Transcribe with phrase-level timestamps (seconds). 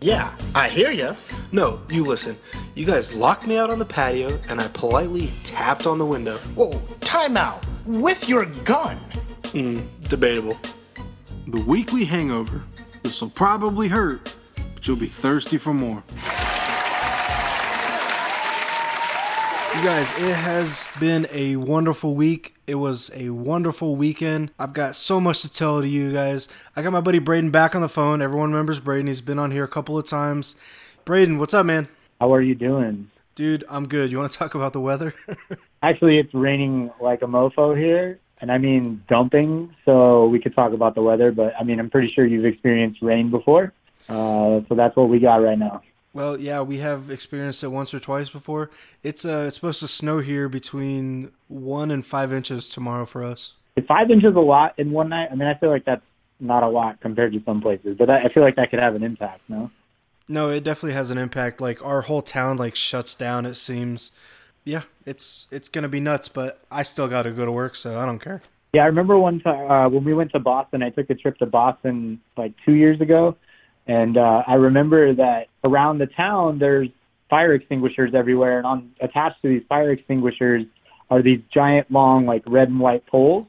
[0.00, 1.16] Yeah, I hear ya.
[1.52, 2.36] No, you listen.
[2.74, 6.38] You guys locked me out on the patio, and I politely tapped on the window.
[6.54, 7.66] Whoa, time out.
[7.84, 8.96] With your gun.
[9.52, 10.58] Hmm, debatable.
[11.46, 12.62] The weekly hangover.
[13.02, 14.34] This will probably hurt,
[14.74, 16.02] but you'll be thirsty for more.
[19.78, 22.56] You guys, it has been a wonderful week.
[22.66, 24.50] It was a wonderful weekend.
[24.58, 26.48] I've got so much to tell to you guys.
[26.74, 28.20] I got my buddy Braden back on the phone.
[28.20, 29.06] Everyone remembers Braden.
[29.06, 30.56] He's been on here a couple of times.
[31.04, 31.86] Braden, what's up, man?
[32.20, 33.08] How are you doing?
[33.36, 34.10] Dude, I'm good.
[34.10, 35.14] You want to talk about the weather?
[35.84, 40.72] Actually, it's raining like a mofo here, and I mean dumping, so we could talk
[40.72, 43.72] about the weather, but I mean, I'm pretty sure you've experienced rain before.
[44.08, 45.82] Uh, so that's what we got right now.
[46.18, 48.70] Well, yeah, we have experienced it once or twice before.
[49.04, 53.52] It's uh, it's supposed to snow here between one and five inches tomorrow for us.
[53.76, 55.28] Is five inches a lot in one night?
[55.30, 56.02] I mean, I feel like that's
[56.40, 58.96] not a lot compared to some places, but I I feel like that could have
[58.96, 59.42] an impact.
[59.48, 59.70] No.
[60.26, 61.60] No, it definitely has an impact.
[61.60, 63.46] Like our whole town like shuts down.
[63.46, 64.10] It seems.
[64.64, 67.96] Yeah, it's it's gonna be nuts, but I still got to go to work, so
[67.96, 68.42] I don't care.
[68.72, 70.82] Yeah, I remember one time uh, when we went to Boston.
[70.82, 73.36] I took a trip to Boston like two years ago,
[73.88, 76.88] and uh, I remember that around the town there's
[77.30, 80.66] fire extinguishers everywhere, and on attached to these fire extinguishers
[81.10, 83.46] are these giant, long, like red and white poles.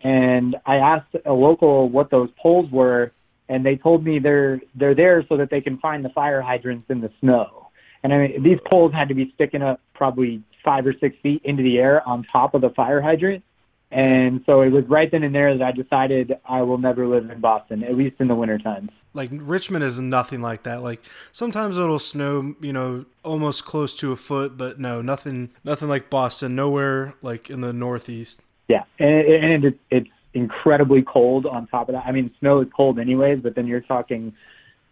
[0.00, 3.12] And I asked a local what those poles were,
[3.48, 6.90] and they told me they're they're there so that they can find the fire hydrants
[6.90, 7.70] in the snow.
[8.02, 11.42] And I mean, these poles had to be sticking up probably five or six feet
[11.44, 13.44] into the air on top of the fire hydrant.
[13.90, 17.30] And so it was right then and there that I decided I will never live
[17.30, 18.90] in Boston, at least in the winter times.
[19.14, 20.82] Like Richmond is nothing like that.
[20.82, 25.88] Like sometimes it'll snow, you know, almost close to a foot, but no, nothing, nothing
[25.88, 26.54] like Boston.
[26.54, 28.40] Nowhere like in the Northeast.
[28.68, 32.04] Yeah, and, it, and it, it's incredibly cold on top of that.
[32.06, 34.34] I mean, snow is cold anyways, but then you're talking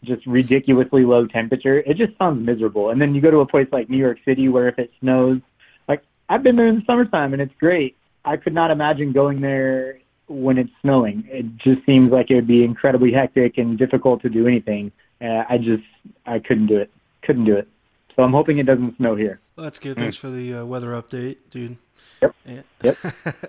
[0.05, 1.81] just ridiculously low temperature.
[1.81, 2.91] It just sounds miserable.
[2.91, 5.41] And then you go to a place like New York City where if it snows,
[5.89, 7.97] like I've been there in the summertime and it's great.
[8.25, 11.25] I could not imagine going there when it's snowing.
[11.29, 14.93] It just seems like it would be incredibly hectic and difficult to do anything.
[15.21, 15.85] Uh, I just
[16.27, 16.91] I couldn't do it.
[17.23, 17.69] Couldn't do it.
[18.15, 19.41] So I'm hoping it doesn't snow here.
[19.57, 19.97] Well, that's good.
[19.97, 21.77] Thanks for the uh, weather update, dude.
[22.23, 22.35] Yep.
[22.47, 22.63] Yeah.
[22.83, 22.97] Yep.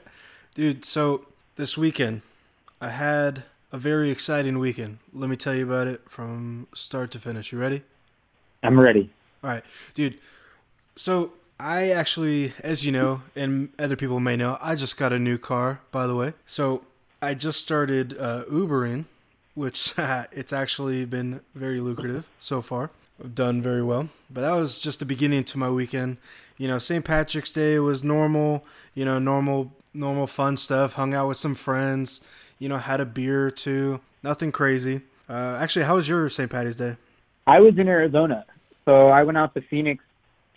[0.56, 2.22] dude, so this weekend
[2.82, 5.00] I had a very exciting weekend.
[5.14, 7.52] Let me tell you about it from start to finish.
[7.52, 7.84] You ready?
[8.64, 9.12] I'm ready.
[9.44, 9.64] All right,
[9.94, 10.18] dude.
[10.96, 15.19] So I actually, as you know, and other people may know, I just got a
[15.19, 15.81] new car.
[15.91, 16.84] By the way, so
[17.22, 19.06] I just started uh, Ubering,
[19.56, 22.91] which it's actually been very lucrative so far.
[23.23, 26.17] I've done very well, but that was just the beginning to my weekend.
[26.57, 27.03] You know, St.
[27.03, 28.63] Patrick's Day was normal.
[28.94, 30.94] You know, normal, normal fun stuff.
[30.94, 32.22] Hung out with some friends.
[32.59, 34.01] You know, had a beer or two.
[34.22, 35.01] Nothing crazy.
[35.28, 36.50] Uh, actually, how was your St.
[36.50, 36.97] Patty's Day?
[37.47, 38.46] I was in Arizona,
[38.85, 40.03] so I went out to Phoenix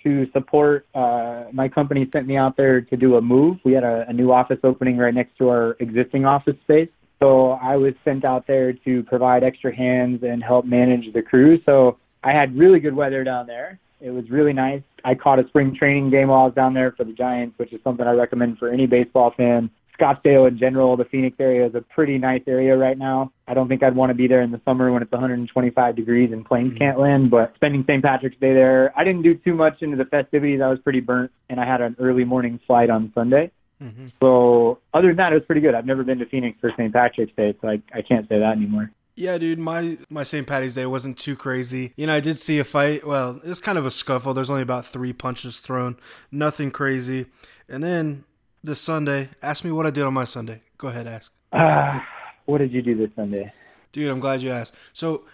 [0.03, 0.87] to support.
[0.95, 3.59] Uh, my company sent me out there to do a move.
[3.65, 6.89] We had a, a new office opening right next to our existing office space.
[7.21, 11.61] So I was sent out there to provide extra hands and help manage the crew.
[11.67, 13.79] So I had really good weather down there.
[14.01, 14.83] It was really nice.
[15.05, 17.73] I caught a spring training game while I was down there for the Giants, which
[17.73, 19.71] is something I recommend for any baseball fan.
[20.01, 23.31] Scottsdale in general, the Phoenix area is a pretty nice area right now.
[23.51, 26.31] I don't think I'd want to be there in the summer when it's 125 degrees
[26.33, 28.01] and planes can't land, but spending St.
[28.01, 30.61] Patrick's Day there, I didn't do too much into the festivities.
[30.61, 33.51] I was pretty burnt, and I had an early morning flight on Sunday.
[33.83, 34.07] Mm-hmm.
[34.21, 35.75] So other than that, it was pretty good.
[35.75, 36.93] I've never been to Phoenix for St.
[36.93, 38.93] Patrick's Day, so I, I can't say that anymore.
[39.17, 40.47] Yeah, dude, my my St.
[40.47, 41.93] Patty's Day wasn't too crazy.
[41.97, 43.05] You know, I did see a fight.
[43.05, 44.33] Well, it was kind of a scuffle.
[44.33, 45.97] There's only about three punches thrown,
[46.31, 47.27] nothing crazy.
[47.69, 48.25] And then
[48.63, 50.63] this Sunday, ask me what I did on my Sunday.
[50.79, 51.33] Go ahead, ask.
[51.53, 51.99] Uh,
[52.51, 53.53] what did you do this Sunday?
[53.93, 54.75] Dude, I'm glad you asked.
[54.93, 55.25] So,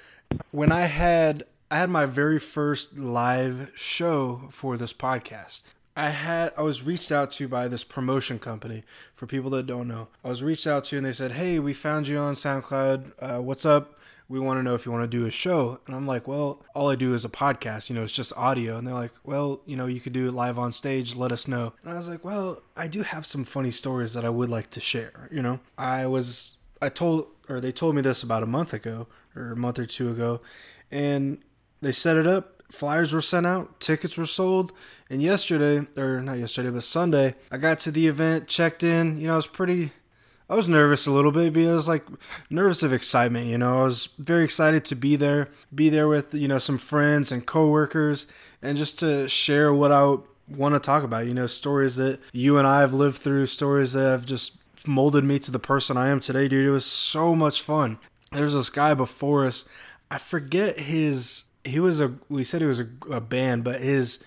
[0.50, 5.64] when I had I had my very first live show for this podcast.
[5.96, 8.84] I had I was reached out to by this promotion company.
[9.14, 11.72] For people that don't know, I was reached out to and they said, "Hey, we
[11.72, 13.12] found you on SoundCloud.
[13.18, 13.98] Uh, what's up?
[14.28, 16.62] We want to know if you want to do a show." And I'm like, "Well,
[16.74, 17.88] all I do is a podcast.
[17.90, 20.32] You know, it's just audio." And they're like, "Well, you know, you could do it
[20.32, 21.16] live on stage.
[21.16, 24.24] Let us know." And I was like, "Well, I do have some funny stories that
[24.24, 28.02] I would like to share." You know, I was I told or they told me
[28.02, 30.40] this about a month ago or a month or two ago,
[30.90, 31.38] and
[31.80, 32.62] they set it up.
[32.70, 34.72] Flyers were sent out, tickets were sold,
[35.08, 39.18] and yesterday, or not yesterday, but Sunday, I got to the event, checked in.
[39.20, 39.92] You know, I was pretty,
[40.50, 42.06] I was nervous a little bit because I was like
[42.50, 43.46] nervous of excitement.
[43.46, 46.78] You know, I was very excited to be there, be there with you know some
[46.78, 48.26] friends and coworkers,
[48.60, 50.16] and just to share what I
[50.48, 51.26] want to talk about.
[51.26, 55.24] You know, stories that you and I have lived through, stories that I've just molded
[55.24, 56.66] me to the person I am today, dude.
[56.66, 57.98] It was so much fun.
[58.32, 59.64] There's this guy before us.
[60.10, 61.44] I forget his.
[61.64, 62.14] He was a.
[62.28, 64.22] We said he was a, a band, but his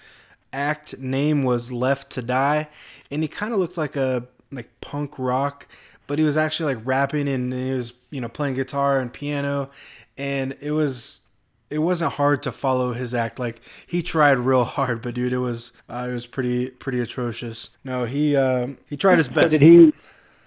[0.52, 2.68] act name was Left to Die,
[3.12, 5.68] and he kind of looked like a like punk rock,
[6.08, 9.70] but he was actually like rapping and he was you know playing guitar and piano,
[10.18, 11.22] and it was
[11.70, 13.40] it wasn't hard to follow his act.
[13.40, 17.70] Like he tried real hard, but dude, it was uh, it was pretty pretty atrocious.
[17.84, 19.52] No, he uh, he tried his best.
[19.52, 19.94] Did he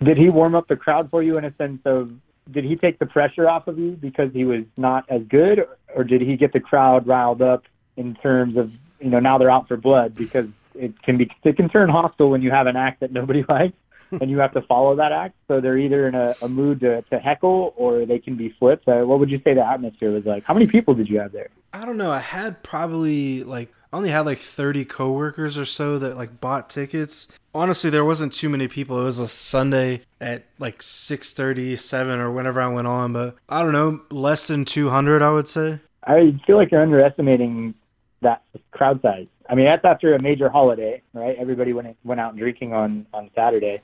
[0.03, 2.13] did he warm up the crowd for you in a sense of
[2.51, 5.79] did he take the pressure off of you because he was not as good, or,
[5.95, 7.65] or did he get the crowd riled up
[7.97, 11.57] in terms of you know now they're out for blood because it can be it
[11.57, 13.75] can turn hostile when you have an act that nobody likes
[14.21, 15.35] and you have to follow that act.
[15.49, 18.87] So they're either in a, a mood to, to heckle or they can be flipped.
[18.87, 20.45] Uh, what would you say the atmosphere was like?
[20.45, 21.49] How many people did you have there?
[21.73, 22.11] I don't know.
[22.11, 26.71] I had probably like I only had like 30 coworkers or so that like bought
[26.71, 27.29] tickets.
[27.55, 28.99] Honestly, there wasn't too many people.
[29.01, 33.63] It was a Sunday at like 6:30, 7 or whenever I went on, but I
[33.63, 35.81] don't know, less than 200 I would say.
[36.05, 37.75] I feel like you're underestimating
[38.23, 39.27] that crowd size.
[39.51, 41.37] I mean, that's after a major holiday, right?
[41.39, 43.83] Everybody went went out drinking on on Saturday.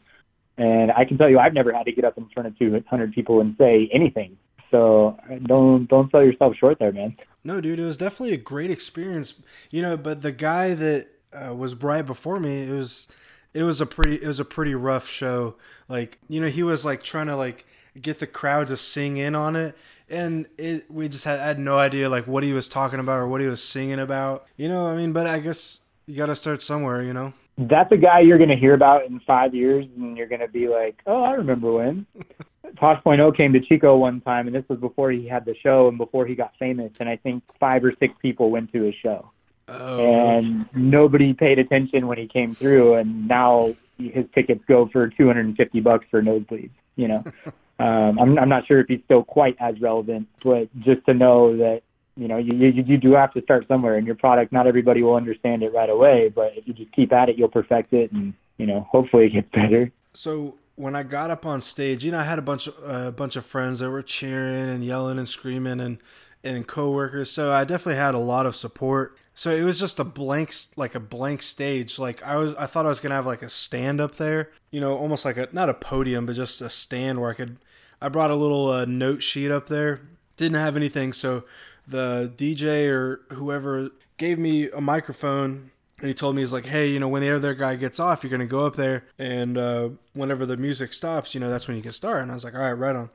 [0.57, 3.13] And I can tell you, I've never had to get up in front of 200
[3.13, 4.37] people and say anything.
[4.71, 7.17] So don't don't sell yourself short there, man.
[7.45, 9.41] No, dude, it was definitely a great experience.
[9.71, 13.09] You know, but the guy that uh, was right before me, it was
[13.55, 15.57] it was a pretty it was a pretty rough show.
[15.89, 17.67] Like, you know, he was like trying to like
[18.01, 19.77] get the crowd to sing in on it
[20.09, 23.19] and it we just had I had no idea like what he was talking about
[23.19, 24.47] or what he was singing about.
[24.57, 27.91] You know, I mean, but I guess you got to start somewhere, you know that's
[27.91, 30.69] a guy you're going to hear about in five years, and you're going to be
[30.69, 32.07] like, "Oh, I remember when."
[32.77, 35.55] Tosh Point oh came to Chico one time, and this was before he had the
[35.57, 36.93] show and before he got famous.
[37.01, 39.31] And I think five or six people went to his show,
[39.69, 39.99] oh.
[39.99, 42.95] and nobody paid attention when he came through.
[42.95, 46.71] And now his tickets go for 250 bucks for nosebleeds.
[46.97, 47.25] You know,
[47.79, 51.57] um, I'm I'm not sure if he's still quite as relevant, but just to know
[51.57, 51.83] that
[52.19, 54.53] you know, you, you you do have to start somewhere, and your product.
[54.53, 57.49] Not everybody will understand it right away, but if you just keep at it, you'll
[57.49, 59.93] perfect it, and you know, hopefully, it gets better.
[60.15, 62.87] So when I got up on stage, you know, I had a bunch of a
[62.87, 65.99] uh, bunch of friends that were cheering and yelling and screaming, and
[66.45, 67.31] and coworkers.
[67.31, 69.19] So I definitely had a lot of support.
[69.35, 71.99] So it was just a blank, like a blank stage.
[71.99, 74.81] Like I was, I thought I was gonna have like a stand up there, you
[74.81, 77.59] know, almost like a not a podium, but just a stand where I could.
[78.01, 80.03] I brought a little uh, note sheet up there.
[80.37, 81.43] Didn't have anything, so
[81.89, 86.89] the DJ or whoever gave me a microphone and he told me he's like, hey,
[86.89, 89.91] you know, when the other guy gets off, you're gonna go up there, and uh,
[90.13, 92.23] whenever the music stops, you know, that's when you can start.
[92.23, 93.11] And I was like, all right, right on.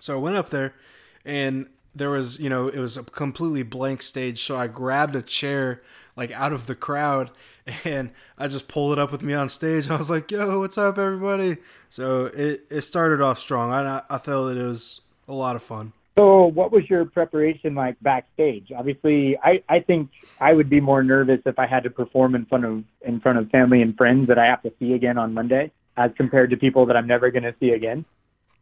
[0.00, 0.74] So I went up there,
[1.24, 4.42] and there was, you know, it was a completely blank stage.
[4.42, 5.82] So I grabbed a chair
[6.16, 7.30] like out of the crowd,
[7.84, 9.88] and I just pulled it up with me on stage.
[9.88, 11.58] I was like, yo, what's up, everybody?
[11.88, 13.72] So it it started off strong.
[13.72, 15.92] I I felt it was a lot of fun.
[16.16, 18.72] So, what was your preparation like backstage?
[18.76, 20.10] Obviously, I, I think
[20.40, 23.38] I would be more nervous if I had to perform in front of in front
[23.38, 26.56] of family and friends that I have to see again on Monday, as compared to
[26.56, 28.04] people that I'm never going to see again.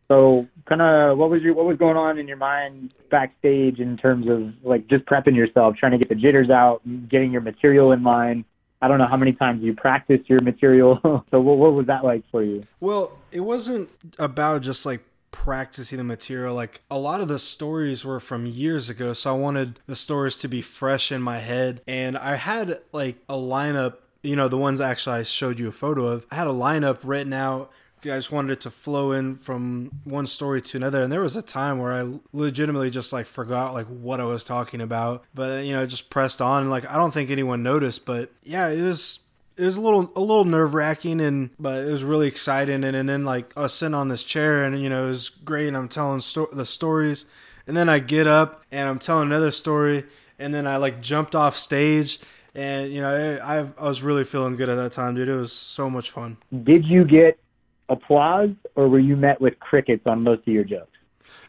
[0.08, 3.96] So, kind of, what was your what was going on in your mind backstage in
[3.96, 7.92] terms of like just prepping yourself, trying to get the jitters out, getting your material
[7.92, 8.44] in line?
[8.80, 11.00] I don't know how many times you practiced your material.
[11.30, 12.62] so, what, what was that like for you?
[12.80, 16.54] Well, it wasn't about just like practicing the material.
[16.54, 20.36] Like a lot of the stories were from years ago, so I wanted the stories
[20.36, 21.80] to be fresh in my head.
[21.86, 25.72] And I had like a lineup, you know, the ones actually I showed you a
[25.72, 26.26] photo of.
[26.30, 27.70] I had a lineup written out.
[28.04, 31.02] I just wanted it to flow in from one story to another.
[31.02, 34.44] And there was a time where I legitimately just like forgot like what I was
[34.44, 35.24] talking about.
[35.34, 36.70] But you know, just pressed on.
[36.70, 39.20] Like I don't think anyone noticed, but yeah, it was
[39.58, 42.96] it was a little a little nerve wracking and but it was really exciting and,
[42.96, 45.68] and then like I was sitting on this chair and you know it was great
[45.68, 47.26] and I'm telling sto- the stories
[47.66, 50.04] and then I get up and I'm telling another story
[50.38, 52.20] and then I like jumped off stage
[52.54, 55.52] and you know I I was really feeling good at that time dude it was
[55.52, 56.36] so much fun.
[56.62, 57.38] Did you get
[57.88, 60.92] applause or were you met with crickets on most of your jokes?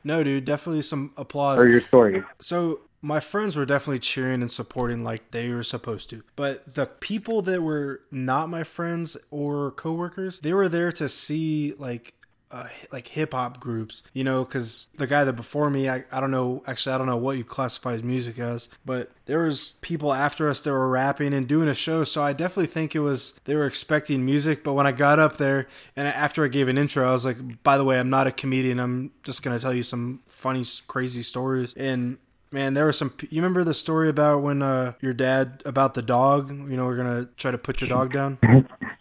[0.04, 1.60] No, dude, definitely some applause.
[1.60, 2.24] Or your stories.
[2.40, 6.24] So my friends were definitely cheering and supporting like they were supposed to.
[6.36, 11.74] But the people that were not my friends or coworkers, they were there to see
[11.78, 12.14] like
[12.52, 16.20] uh, like hip hop groups, you know, because the guy that before me, I, I
[16.20, 19.74] don't know, actually, I don't know what you classify his music as, but there was
[19.82, 22.04] people after us that were rapping and doing a show.
[22.04, 24.64] So I definitely think it was, they were expecting music.
[24.64, 27.62] But when I got up there and after I gave an intro, I was like,
[27.62, 28.80] by the way, I'm not a comedian.
[28.80, 31.74] I'm just going to tell you some funny, crazy stories.
[31.76, 32.18] And
[32.52, 33.14] Man, there was some.
[33.30, 36.50] You remember the story about when uh, your dad about the dog?
[36.50, 38.40] You know, we're gonna try to put your dog down.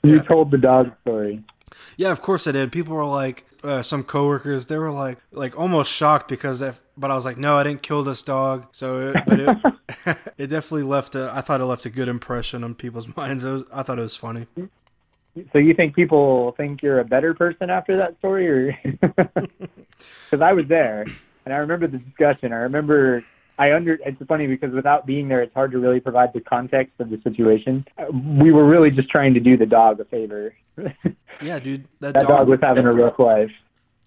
[0.02, 0.22] you yeah.
[0.22, 1.42] told the dog story.
[1.96, 2.72] Yeah, of course I did.
[2.72, 7.10] People were like, uh, some coworkers, they were like, like almost shocked because, if, but
[7.10, 8.66] I was like, no, I didn't kill this dog.
[8.72, 9.56] So, it, but it,
[10.38, 11.30] it definitely left a.
[11.34, 13.44] I thought it left a good impression on people's minds.
[13.44, 14.46] Was, I thought it was funny.
[15.52, 20.52] So you think people think you're a better person after that story, or because I
[20.52, 21.04] was there
[21.44, 22.52] and I remember the discussion.
[22.52, 23.24] I remember
[23.58, 23.98] I under.
[24.06, 27.20] It's funny because without being there, it's hard to really provide the context of the
[27.22, 27.84] situation.
[27.98, 30.54] Uh, We were really just trying to do the dog a favor.
[31.40, 33.52] Yeah, dude, that, that dog, dog was having a rough life.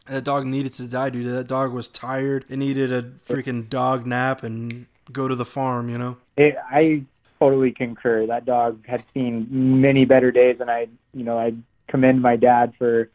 [0.08, 1.28] that dog needed to die, dude.
[1.28, 2.44] That dog was tired.
[2.50, 5.88] It needed a freaking dog nap and go to the farm.
[5.90, 6.18] You know.
[6.36, 7.04] It, I
[7.40, 8.28] totally concur.
[8.28, 11.54] That dog had seen many better days, and I, you know, I
[11.88, 13.10] commend my dad for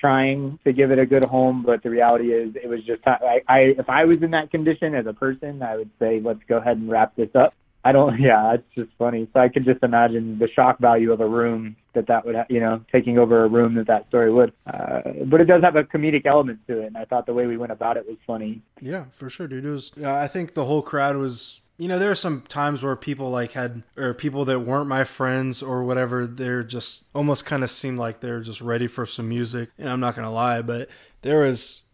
[0.00, 1.62] trying to give it a good home.
[1.64, 4.94] But the reality is, it was just I, I if I was in that condition
[4.94, 7.54] as a person, I would say let's go ahead and wrap this up.
[7.86, 8.20] I don't.
[8.26, 9.28] Yeah, it's just funny.
[9.32, 12.58] So I could just imagine the shock value of a room that that would, you
[12.58, 14.52] know, taking over a room that that story would.
[14.66, 17.46] Uh, but it does have a comedic element to it, and I thought the way
[17.46, 18.62] we went about it was funny.
[18.80, 19.64] Yeah, for sure, dude.
[19.64, 19.92] It was.
[20.04, 21.60] I think the whole crowd was.
[21.78, 25.04] You know, there are some times where people like had, or people that weren't my
[25.04, 29.28] friends or whatever, they're just almost kind of seemed like they're just ready for some
[29.28, 29.70] music.
[29.78, 30.88] And I'm not gonna lie, but
[31.22, 31.84] there was.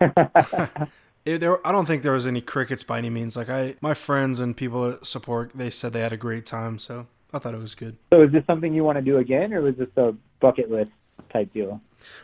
[1.24, 3.36] It, there, I don't think there was any crickets by any means.
[3.36, 6.78] Like I, my friends and people that support, they said they had a great time,
[6.78, 7.96] so I thought it was good.
[8.12, 10.90] So is this something you want to do again, or was this a bucket list
[11.30, 11.80] type deal?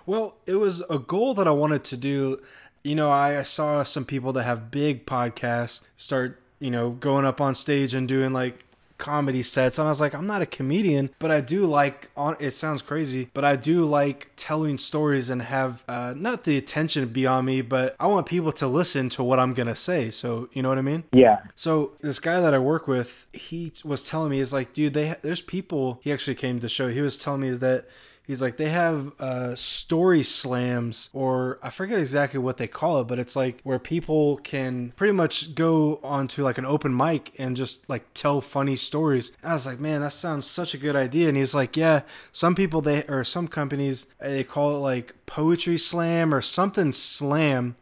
[0.06, 2.40] Well, it was a goal that I wanted to do.
[2.82, 7.24] You know, I, I saw some people that have big podcasts start, you know, going
[7.24, 8.64] up on stage and doing like
[8.98, 12.34] comedy sets and I was like I'm not a comedian but I do like on
[12.40, 17.06] it sounds crazy but I do like telling stories and have uh, not the attention
[17.08, 20.48] be on me but I want people to listen to what I'm gonna say so
[20.52, 21.40] you know what I mean Yeah.
[21.54, 25.14] so this guy that I work with, he was telling me, he's like, dude, they
[25.20, 26.00] there's people.
[26.02, 26.88] He actually came to the show.
[26.88, 27.84] He was telling me that
[28.26, 33.04] he's like they have uh, story slams, or I forget exactly what they call it,
[33.04, 37.56] but it's like where people can pretty much go onto like an open mic and
[37.56, 39.30] just like tell funny stories.
[39.42, 41.28] And I was like, man, that sounds such a good idea.
[41.28, 42.02] And he's like, yeah,
[42.32, 47.76] some people they or some companies they call it like poetry slam or something slam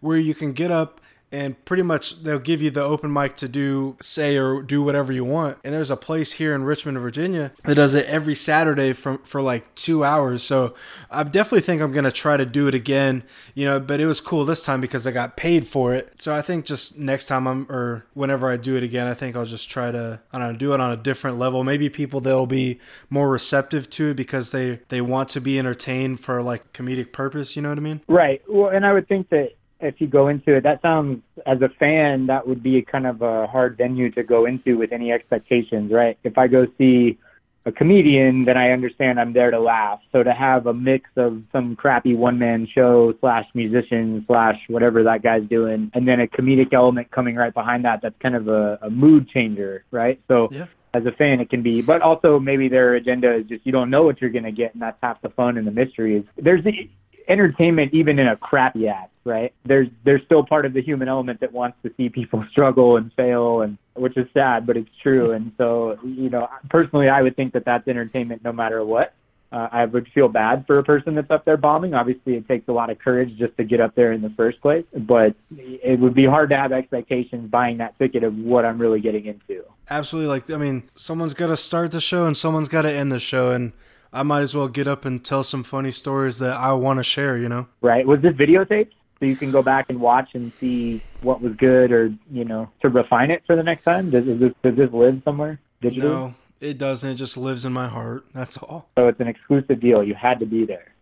[0.00, 1.00] where you can get up
[1.30, 5.12] and pretty much they'll give you the open mic to do say or do whatever
[5.12, 5.58] you want.
[5.62, 9.42] And there's a place here in richmond virginia that does it every saturday from for
[9.42, 10.42] like two hours.
[10.42, 10.74] So
[11.10, 14.20] i definitely think i'm gonna try to do it again you know but it was
[14.20, 16.20] cool this time because i got paid for it.
[16.20, 19.36] So i think just next time i'm or whenever i do it again i think
[19.36, 21.64] i'll just try to i don't know do it on a different level.
[21.64, 22.80] Maybe people they'll be
[23.10, 27.56] more receptive to it because they they want to be entertained for like comedic purpose
[27.56, 28.00] you know what i mean?
[28.08, 28.42] Right.
[28.48, 31.68] Well, and I would think that if you go into it, that sounds as a
[31.78, 35.92] fan that would be kind of a hard venue to go into with any expectations,
[35.92, 36.18] right?
[36.24, 37.18] If I go see
[37.64, 40.00] a comedian, then I understand I'm there to laugh.
[40.10, 45.02] So to have a mix of some crappy one man show slash musician slash whatever
[45.04, 48.48] that guy's doing, and then a comedic element coming right behind that, that's kind of
[48.48, 50.20] a, a mood changer, right?
[50.28, 50.66] So Yeah.
[50.94, 53.90] as a fan it can be but also maybe their agenda is just you don't
[53.90, 56.24] know what you're going to get and that's half the fun and the mystery is
[56.38, 56.88] there's the
[57.28, 59.52] entertainment even in a crappy act right?
[59.64, 63.12] There's there's still part of the human element that wants to see people struggle and
[63.12, 65.32] fail and which is sad but it's true.
[65.32, 69.14] And so you know personally i would think that that's entertainment no matter what.
[69.50, 71.94] Uh, I would feel bad for a person that's up there bombing.
[71.94, 74.60] Obviously, it takes a lot of courage just to get up there in the first
[74.60, 78.78] place, but it would be hard to have expectations buying that ticket of what I'm
[78.78, 79.64] really getting into.
[79.88, 80.28] absolutely.
[80.28, 83.18] Like i mean someone's got to start the show and someone's got to end the
[83.18, 83.52] show.
[83.52, 83.72] And
[84.12, 87.02] i might as well get up and tell some funny stories that i want to
[87.02, 88.06] share you know right?
[88.06, 88.90] Was this videotaped?
[89.20, 92.70] So you can go back and watch and see what was good or, you know,
[92.82, 94.10] to refine it for the next time?
[94.10, 96.02] Does, is this, does this live somewhere digitally?
[96.02, 99.80] no it doesn't it just lives in my heart that's all So it's an exclusive
[99.80, 100.04] deal.
[100.04, 100.92] You had to be there.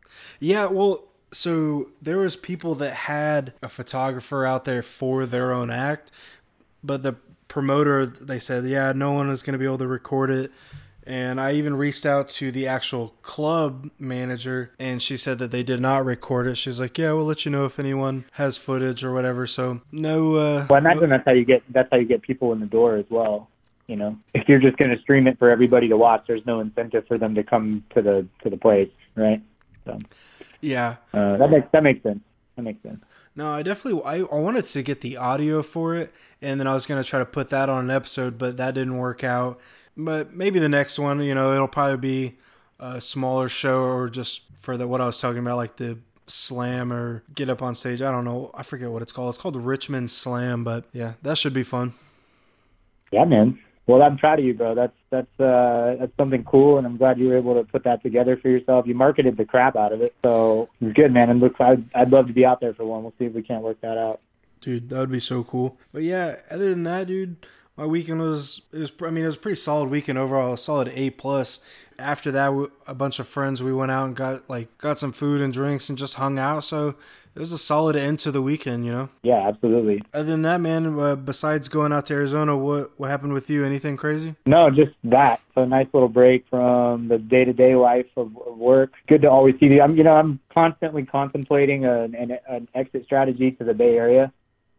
[0.41, 5.71] yeah well so there was people that had a photographer out there for their own
[5.71, 6.11] act
[6.83, 7.17] but the
[7.49, 10.51] promoter they said yeah no one is going to be able to record it
[11.07, 15.63] and I even reached out to the actual club manager, and she said that they
[15.63, 16.57] did not record it.
[16.57, 20.35] She's like, "Yeah, we'll let you know if anyone has footage or whatever." So no,
[20.35, 22.67] uh, Well, I imagine that's how you get that's how you get people in the
[22.67, 23.49] door as well.
[23.87, 26.59] You know, if you're just going to stream it for everybody to watch, there's no
[26.59, 29.41] incentive for them to come to the to the place, right?
[29.85, 29.99] So
[30.61, 32.21] yeah, uh, that makes that makes sense.
[32.57, 33.01] That makes sense.
[33.37, 36.75] No, I definitely I, I wanted to get the audio for it, and then I
[36.75, 39.61] was gonna try to put that on an episode, but that didn't work out.
[39.97, 42.37] But maybe the next one, you know, it'll probably be
[42.79, 46.93] a smaller show or just for the what I was talking about, like the slam
[46.93, 48.03] or get up on stage.
[48.03, 49.31] I don't know, I forget what it's called.
[49.35, 51.95] It's called Richmond Slam, but yeah, that should be fun.
[53.13, 53.59] Yeah, man.
[53.87, 54.75] Well, I'm proud of you, bro.
[54.75, 58.03] That's That's uh, that's something cool, and I'm glad you were able to put that
[58.03, 58.85] together for yourself.
[58.87, 61.31] You marketed the crap out of it, so it was good, man.
[61.31, 63.05] And look, I'd, I'd love to be out there for one.
[63.05, 64.21] We'll see if we can't work that out.
[64.61, 65.79] Dude, that would be so cool.
[65.93, 67.37] But yeah, other than that, dude,
[67.77, 70.59] my weekend was it was I mean it was a pretty solid weekend overall, a
[70.59, 71.61] solid A plus.
[71.99, 75.13] After that, we, a bunch of friends we went out and got like got some
[75.13, 76.65] food and drinks and just hung out.
[76.65, 76.97] So
[77.35, 79.11] it was a solid end to the weekend, you know.
[79.23, 80.03] Yeah, absolutely.
[80.15, 83.65] Other than that, man, uh, besides going out to Arizona, what what happened with you?
[83.65, 84.37] Anything crazy?
[84.47, 85.41] No, just that.
[85.55, 88.95] So a nice little break from the day to day life of, of work.
[89.07, 89.83] Good to always see you.
[89.83, 94.33] I'm you know I'm constantly contemplating an, an an exit strategy to the Bay Area.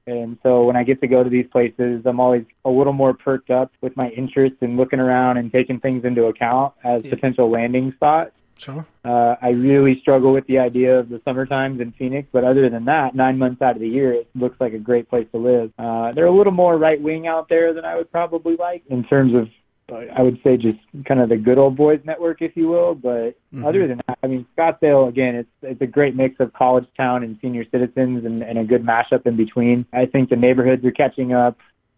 [0.08, 3.14] And so when I get to go to these places, I'm always a little more
[3.14, 7.12] perked up with my interest in looking around and taking things into account as Yeah.
[7.12, 8.32] potential landing spots.
[8.58, 8.88] Sure.
[9.06, 12.70] Uh, I really struggle with the idea of the summer times in Phoenix, but other
[12.72, 15.38] than that, nine months out of the year, it looks like a great place to
[15.38, 15.72] live.
[15.78, 19.04] Uh, they're a little more right wing out there than I would probably like in
[19.04, 19.48] terms of,
[19.90, 22.94] I would say, just kind of the good old boys network, if you will.
[22.94, 23.66] But Mhm.
[23.66, 27.24] other than that, I mean, Scottsdale again, it's it's a great mix of college town
[27.24, 29.86] and senior citizens, and, and a good mashup in between.
[29.94, 31.58] I think the neighborhoods are catching up.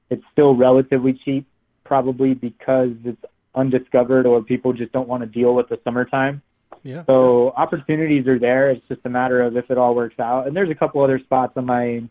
[0.09, 1.45] It's still relatively cheap,
[1.83, 3.23] probably because it's
[3.55, 6.41] undiscovered or people just don't want to deal with the summertime.
[6.83, 7.03] Yeah.
[7.05, 8.69] So opportunities are there.
[8.69, 10.47] It's just a matter of if it all works out.
[10.47, 12.03] And there's a couple other spots on my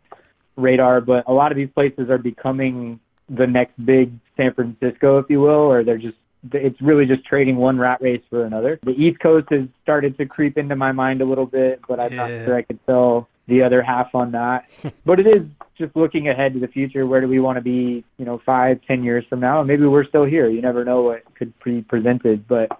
[0.56, 5.26] radar, but a lot of these places are becoming the next big San Francisco, if
[5.28, 6.16] you will, or they're just
[6.52, 8.78] it's really just trading one rat race for another.
[8.84, 12.12] The East Coast has started to creep into my mind a little bit, but I'm
[12.12, 12.16] Yeah.
[12.16, 14.66] not sure I could tell the other half on that.
[15.04, 15.42] but it is
[15.76, 17.06] just looking ahead to the future.
[17.06, 19.58] Where do we want to be, you know, five, ten years from now?
[19.58, 20.48] And maybe we're still here.
[20.48, 22.70] You never know what could be presented, but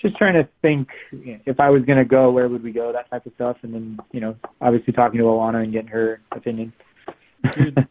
[0.00, 2.92] just trying to think if I was going to go, where would we go?
[2.92, 6.20] That type of stuff, and then you know, obviously talking to Alana and getting her
[6.30, 6.72] opinion.
[7.52, 7.86] Dude,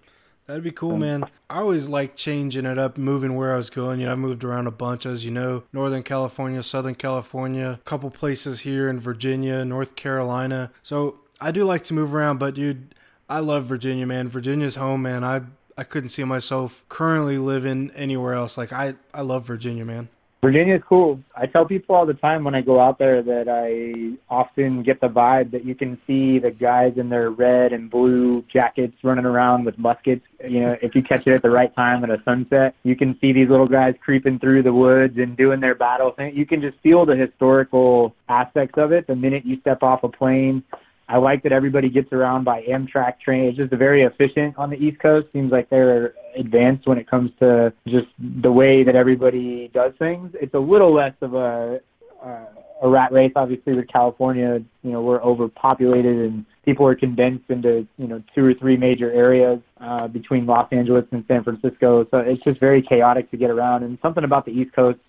[0.48, 1.26] that'd be cool, um, man.
[1.50, 4.00] I always like changing it up, moving where I was going.
[4.00, 7.84] You know, I moved around a bunch, as you know, Northern California, Southern California, a
[7.86, 10.72] couple places here in Virginia, North Carolina.
[10.84, 12.94] So I do like to move around, but dude,
[13.30, 14.28] I love Virginia, man.
[14.28, 15.24] Virginia's home, man.
[15.24, 15.42] I
[15.78, 18.58] I couldn't see myself currently living anywhere else.
[18.58, 20.10] Like I I love Virginia, man.
[20.44, 21.20] Virginia is cool.
[21.36, 25.00] I tell people all the time when I go out there that I often get
[25.00, 29.26] the vibe that you can see the guys in their red and blue jackets running
[29.26, 30.26] around with muskets.
[30.44, 33.20] You know, if you catch it at the right time at a sunset, you can
[33.22, 36.36] see these little guys creeping through the woods and doing their battle thing.
[36.36, 40.10] You can just feel the historical aspects of it the minute you step off a
[40.10, 40.64] plane.
[41.12, 43.44] I like that everybody gets around by Amtrak train.
[43.44, 45.28] It's just very efficient on the East Coast.
[45.34, 50.32] Seems like they're advanced when it comes to just the way that everybody does things.
[50.40, 51.82] It's a little less of a
[52.24, 52.46] uh,
[52.82, 53.34] a rat race.
[53.36, 58.46] Obviously, with California, you know, we're overpopulated and people are condensed into you know two
[58.46, 62.08] or three major areas uh, between Los Angeles and San Francisco.
[62.10, 63.84] So it's just very chaotic to get around.
[63.84, 65.00] And something about the East Coast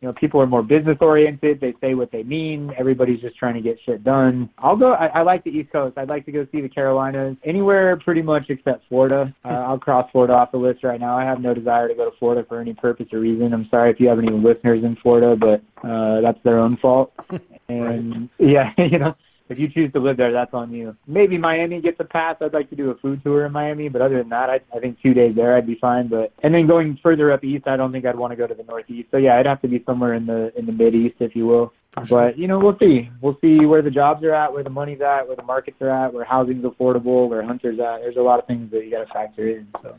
[0.00, 1.60] you know, people are more business oriented.
[1.60, 2.72] They say what they mean.
[2.78, 4.48] Everybody's just trying to get shit done.
[4.58, 4.92] I'll go.
[4.92, 5.98] I, I like the East Coast.
[5.98, 7.36] I'd like to go see the Carolinas.
[7.44, 9.34] Anywhere pretty much except Florida.
[9.44, 11.18] Uh, I'll cross Florida off the list right now.
[11.18, 13.52] I have no desire to go to Florida for any purpose or reason.
[13.52, 17.12] I'm sorry if you have any listeners in Florida, but uh, that's their own fault.
[17.70, 19.14] And yeah, you know,
[19.48, 20.96] if you choose to live there, that's on you.
[21.06, 22.36] Maybe Miami gets a pass.
[22.40, 24.80] I'd like to do a food tour in Miami, but other than that, I, I
[24.80, 26.08] think two days there I'd be fine.
[26.08, 28.54] But and then going further up east, I don't think I'd want to go to
[28.54, 29.08] the northeast.
[29.10, 31.46] So yeah, I'd have to be somewhere in the in the mid east, if you
[31.46, 31.72] will.
[32.08, 33.10] But you know, we'll see.
[33.20, 35.90] We'll see where the jobs are at, where the money's at, where the markets are
[35.90, 38.00] at, where housing's affordable, where hunters at.
[38.00, 39.68] There's a lot of things that you got to factor in.
[39.82, 39.98] So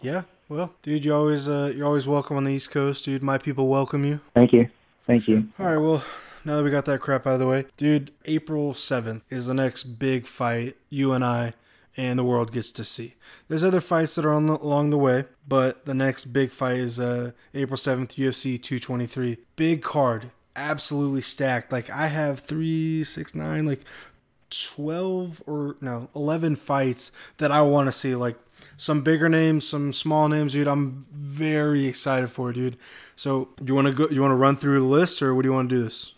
[0.00, 0.22] Yeah.
[0.48, 3.22] Well, dude, you always uh, you're always welcome on the East Coast, dude.
[3.22, 4.20] My people welcome you.
[4.34, 4.68] thank you,
[5.00, 5.48] thank you.
[5.58, 6.04] All right, well,
[6.44, 9.54] now that we got that crap out of the way, dude, April 7th is the
[9.54, 11.54] next big fight you and I
[11.96, 13.14] and the world gets to see.
[13.48, 16.76] There's other fights that are on the, along the way, but the next big fight
[16.78, 19.38] is uh, April 7th, UFC 223.
[19.56, 21.70] Big card, absolutely stacked.
[21.70, 23.80] Like, I have three, six, nine, like
[24.50, 28.14] 12 or no, 11 fights that I want to see.
[28.14, 28.36] Like,
[28.76, 30.68] some bigger names, some small names, dude.
[30.68, 32.76] I'm very excited for it, dude.
[33.16, 34.08] So, do you want to go?
[34.08, 36.12] You want to run through the list, or what do you want to do this?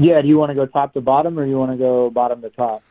[0.00, 2.40] Yeah, do you want to go top to bottom, or you want to go bottom
[2.42, 2.82] to top?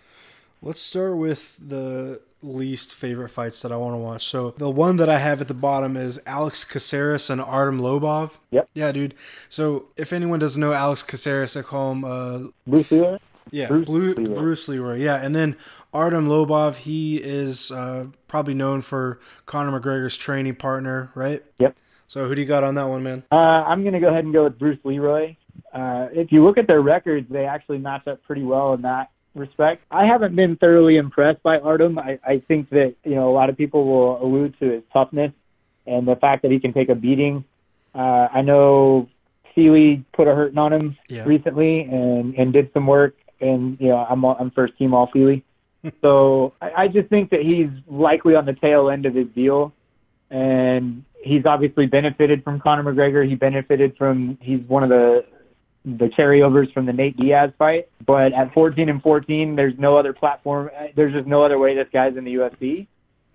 [0.62, 4.26] Let's start with the least favorite fights that I want to watch.
[4.26, 8.40] So the one that I have at the bottom is Alex Caceres and Artem Lobov.
[8.52, 8.70] Yep.
[8.74, 9.16] Yeah, dude.
[9.50, 13.18] So if anyone doesn't know Alex Caceres, I call him uh, Bruce Lee.
[13.52, 14.36] yeah, Bruce Blue, Leroy.
[14.36, 14.98] Bruce Leroy.
[14.98, 15.56] Yeah, and then
[15.94, 21.44] Artem Lobov, he is uh, probably known for Conor McGregor's training partner, right?
[21.58, 21.76] Yep.
[22.08, 23.24] So who do you got on that one, man?
[23.32, 25.36] Uh, I'm going to go ahead and go with Bruce Leroy.
[25.74, 29.10] Uh, if you look at their records, they actually match up pretty well in that
[29.36, 29.84] respect.
[29.92, 31.98] I haven't been thoroughly impressed by Artem.
[32.00, 35.32] I, I think that you know a lot of people will allude to his toughness
[35.86, 37.44] and the fact that he can take a beating.
[37.96, 39.08] Uh, I know
[39.56, 41.24] Fili put a hurting on him Yeah.
[41.26, 45.44] recently and and did some work, and you know I'm I'm first team all Fili.
[46.02, 49.74] so I, I just think that he's likely on the tail end of his deal,
[50.30, 53.28] and he's obviously benefited from Conor McGregor.
[53.28, 55.26] He benefited from he's one of the
[55.86, 57.88] the carryovers from the Nate Diaz fight.
[58.06, 60.70] But at 14 and 14, there's no other platform.
[60.78, 62.88] uh, There's just no other way this guy's in the UFC.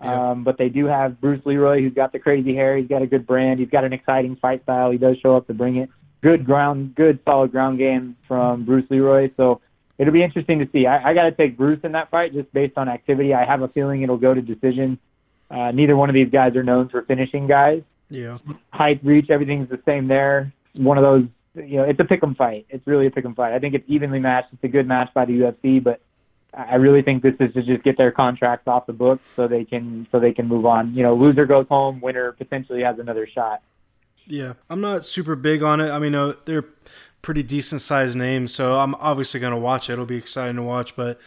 [0.02, 0.30] Yeah.
[0.30, 2.76] Um, but they do have Bruce Leroy, who's got the crazy hair.
[2.76, 3.61] He's got a good brand.
[3.61, 4.90] He's got an exciting fight style.
[4.90, 5.88] He does show up to bring it.
[6.22, 9.30] Good ground, good solid ground game from Bruce Leroy.
[9.37, 9.61] So
[9.98, 10.87] it'll be interesting to see.
[10.87, 13.33] I, I got to take Bruce in that fight just based on activity.
[13.33, 14.98] I have a feeling it'll go to decision.
[15.50, 18.38] Uh, neither one of these guys are known for finishing guys Yeah.
[18.70, 20.52] height, reach, everything's the same there.
[20.74, 21.24] One of those,
[21.55, 22.67] you know, it's a pick'em fight.
[22.69, 23.53] It's really a pick'em fight.
[23.53, 24.49] I think it's evenly matched.
[24.53, 26.01] It's a good match by the UFC, but
[26.53, 29.64] I really think this is to just get their contracts off the books so they
[29.64, 30.95] can so they can move on.
[30.95, 33.62] You know, loser goes home, winner potentially has another shot.
[34.27, 35.90] Yeah, I'm not super big on it.
[35.90, 36.64] I mean, uh, they're
[37.23, 39.95] pretty decent sized names, so I'm obviously going to watch it.
[39.95, 41.21] It'll be exciting to watch, but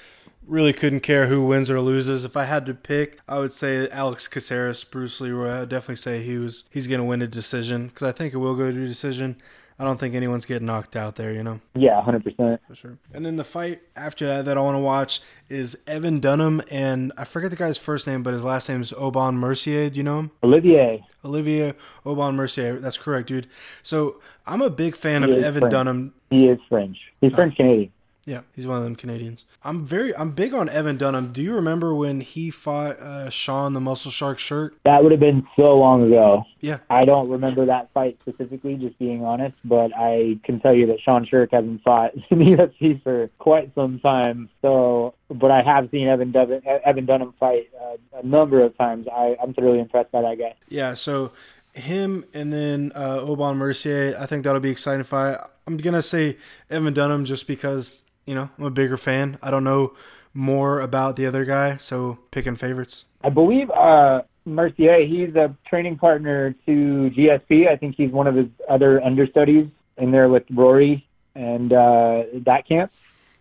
[0.47, 2.23] really couldn't care who wins or loses.
[2.23, 5.61] If I had to pick, I would say Alex Caceres, Bruce Leroy.
[5.61, 8.37] I'd definitely say he was he's going to win a decision because I think it
[8.37, 9.35] will go to a decision.
[9.79, 12.59] I don't think anyone's getting knocked out there, you know, Yeah, 100%.
[12.67, 12.97] for sure.
[13.13, 17.11] And then the fight after that that I want to watch is Evan Dunham and
[17.15, 19.91] I forget the guy's first name, but his last name is Aubin-Mercier.
[19.91, 20.31] Do you know him?
[20.43, 22.79] Olivier, Olivia Aubin-Mercier.
[22.79, 23.45] That's correct, dude.
[23.83, 25.71] So I'm a big fan of He is Evan French.
[25.71, 26.13] Dunham.
[26.31, 26.97] he is French.
[27.21, 27.91] He's uh, French Canadian.
[28.27, 29.45] Yeah, he's one of them Canadians.
[29.63, 31.31] I'm very, I'm big on Evan Dunham.
[31.31, 34.71] Do you remember when he fought uh, Sean the Muscle Shark Sherk?
[34.83, 36.43] That would have been so long ago.
[36.59, 40.87] Yeah, I don't remember that fight specifically, just being honest, but I can tell you
[40.87, 44.49] that Sean Sherk hasn't fought in the UFC for quite some time.
[44.61, 49.07] So, but I have seen Evan Dunham, Evan Dunham fight uh, a number of times.
[49.07, 50.53] I, I'm thoroughly impressed by that guy.
[50.67, 50.95] yeah.
[50.95, 51.31] So
[51.73, 54.17] him and then uh, Aubin-Mercier.
[54.19, 55.37] I think that'll be exciting fight.
[55.65, 56.37] I'm gonna say
[56.69, 59.39] Evan Dunham just because you know I'm a bigger fan.
[59.41, 59.95] I don't know
[60.33, 63.05] more about the other guy, so picking favorites.
[63.23, 67.67] I believe uh, Mercier, he's a training partner to GSP.
[67.67, 72.67] I think he's one of his other understudies in there with Rory and uh, that
[72.67, 72.91] camp.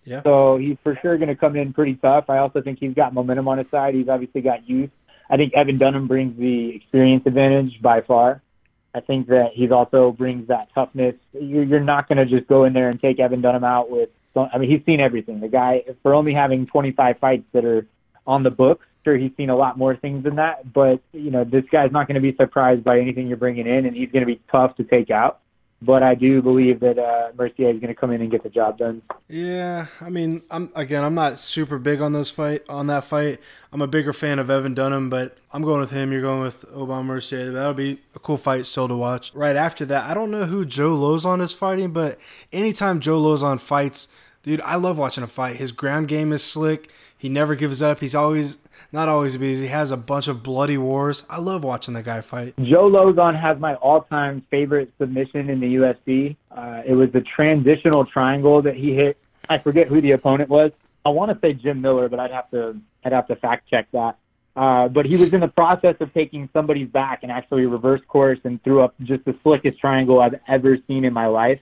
[0.05, 0.23] Yeah.
[0.23, 2.31] So he's for sure going to come in pretty tough.
[2.31, 3.95] I also think he's got momentum on his side.
[3.95, 4.91] He's obviously got youth.
[5.29, 8.41] I think Evan Dunham brings the experience advantage by far.
[8.95, 11.17] I think that he's also brings that toughness.
[11.33, 14.09] You're, you're not going to just go in there and take Evan Dunham out with.
[14.43, 15.41] I mean, he's seen everything.
[15.41, 17.87] The guy, for only having 25 fights that are
[18.27, 20.73] on the books, sure he's seen a lot more things than that.
[20.73, 23.87] But you know, this guy's not going to be surprised by anything you're bringing in,
[23.87, 25.41] and he's going to be tough to take out.
[25.83, 28.49] But I do believe that uh, Mercier is going to come in and get the
[28.49, 29.03] job done.
[29.29, 33.41] Yeah, I mean, I'm again, I'm not super big on those fight on that fight.
[33.73, 36.13] I'm a bigger fan of Evan Dunham, but I'm going with him.
[36.13, 37.53] You're going with Aubin-Mercier.
[37.53, 39.35] That'll be a cool fight still to watch.
[39.35, 42.19] Right after that, I don't know who Joe Lauzon is fighting, but
[42.53, 44.09] anytime Joe Lauzon fights,
[44.47, 45.57] dude, I love watching a fight.
[45.57, 46.89] His ground game is slick.
[47.19, 47.99] He never gives up.
[47.99, 48.59] He's always
[48.93, 49.65] not always busy.
[49.65, 51.25] He has a bunch of bloody wars.
[51.29, 52.55] I love watching the guy fight.
[52.63, 56.37] Joe Lauzon has my all-time favorite submission in the UFC.
[56.51, 59.19] Uh, it was the transitional triangle that he hit.
[59.49, 60.71] I forget who the opponent was.
[61.05, 63.89] I want to say Jim Miller, but I'd have to I'd have to fact check
[63.93, 64.17] that.
[64.55, 68.39] Uh, but he was in the process of taking somebody's back and actually reverse course
[68.45, 71.61] and threw up just the slickest triangle I've ever seen in my life.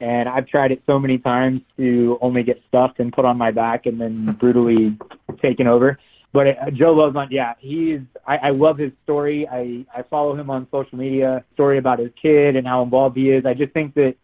[0.00, 3.50] And I've tried it so many times to only get stuffed and put on my
[3.50, 4.98] back and then brutally
[5.40, 5.98] taken over.
[6.32, 8.00] But uh, Joe Lauzon, yeah, he's.
[8.26, 9.46] I, I love his story.
[9.48, 11.44] I I follow him on social media.
[11.54, 13.46] Story about his kid and how involved he is.
[13.46, 14.16] I just think that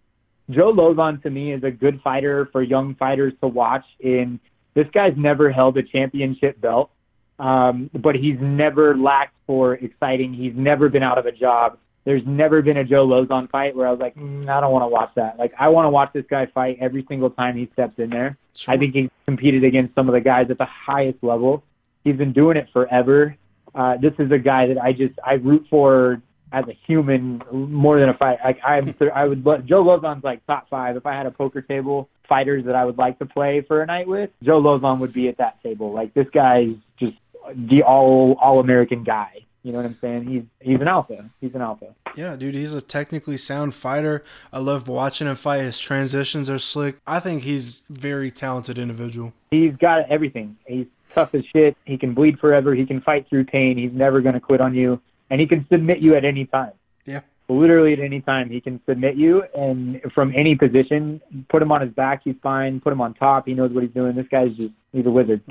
[0.50, 3.84] Joe Lauzon to me is a good fighter for young fighters to watch.
[4.00, 4.40] In
[4.74, 6.90] this guy's never held a championship belt,
[7.38, 10.34] um, but he's never lacked for exciting.
[10.34, 11.78] He's never been out of a job.
[12.04, 14.84] There's never been a Joe Lauzon fight where I was like, mm, I don't want
[14.84, 15.38] to watch that.
[15.38, 18.38] Like I want to watch this guy fight every single time he steps in there.
[18.68, 21.62] I think he competed against some of the guys at the highest level.
[22.04, 23.36] He's been doing it forever.
[23.74, 28.00] Uh, this is a guy that I just I root for as a human more
[28.00, 28.38] than a fight.
[28.44, 30.96] Like I'm, I would Joe Lauzon's like top five.
[30.96, 33.86] If I had a poker table fighters that I would like to play for a
[33.86, 35.92] night with, Joe Lauzon would be at that table.
[35.92, 37.16] Like this guy's just
[37.54, 39.44] the all all American guy.
[39.62, 40.26] You know what I'm saying?
[40.26, 41.28] He's he's an alpha.
[41.40, 41.94] He's an alpha.
[42.16, 44.24] Yeah, dude, he's a technically sound fighter.
[44.52, 45.60] I love watching him fight.
[45.60, 46.96] His transitions are slick.
[47.06, 49.34] I think he's very talented individual.
[49.50, 50.56] He's got everything.
[50.66, 51.76] He's tough as shit.
[51.84, 52.74] He can bleed forever.
[52.74, 53.76] He can fight through pain.
[53.76, 56.72] He's never going to quit on you, and he can submit you at any time.
[57.04, 57.20] Yeah.
[57.48, 61.80] Literally at any time, he can submit you, and from any position, put him on
[61.80, 62.80] his back, he's fine.
[62.80, 64.14] Put him on top, he knows what he's doing.
[64.14, 65.42] This guy's just—he's a wizard.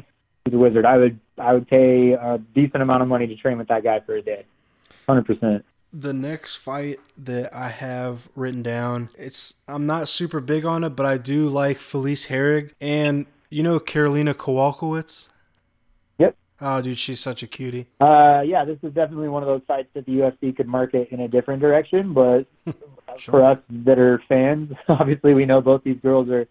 [0.50, 0.84] He's a wizard.
[0.86, 4.00] I would, I would pay a decent amount of money to train with that guy
[4.00, 4.46] for a day.
[5.08, 5.64] Hundred percent.
[5.94, 10.92] the next fight that I have written down, it's I'm not super big on it,
[10.96, 15.30] but I do like Felice Herrig and you know Karolina Kowalkiewicz.
[16.18, 16.36] Yep.
[16.62, 17.88] Oh, dude, she's such a cutie.
[18.00, 21.20] Uh, yeah, this is definitely one of those fights that the UFC could market in
[21.22, 22.46] a different direction, but
[23.20, 26.48] for us that are fans, obviously we know both these girls are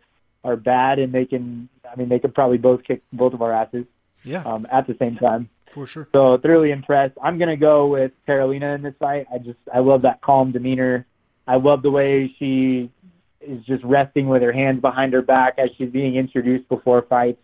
[0.48, 1.68] are bad and they can.
[1.90, 3.84] I mean, they could probably both kick both of our asses
[4.24, 5.48] Yeah, um, at the same time.
[5.72, 6.08] for sure.
[6.12, 7.16] So thoroughly impressed.
[7.22, 9.26] I'm gonna go with Karolina in this fight.
[9.32, 11.06] I just I love that calm demeanor.
[11.46, 12.90] I love the way she
[13.40, 17.40] is just resting with her hands behind her back as she's being introduced before fights.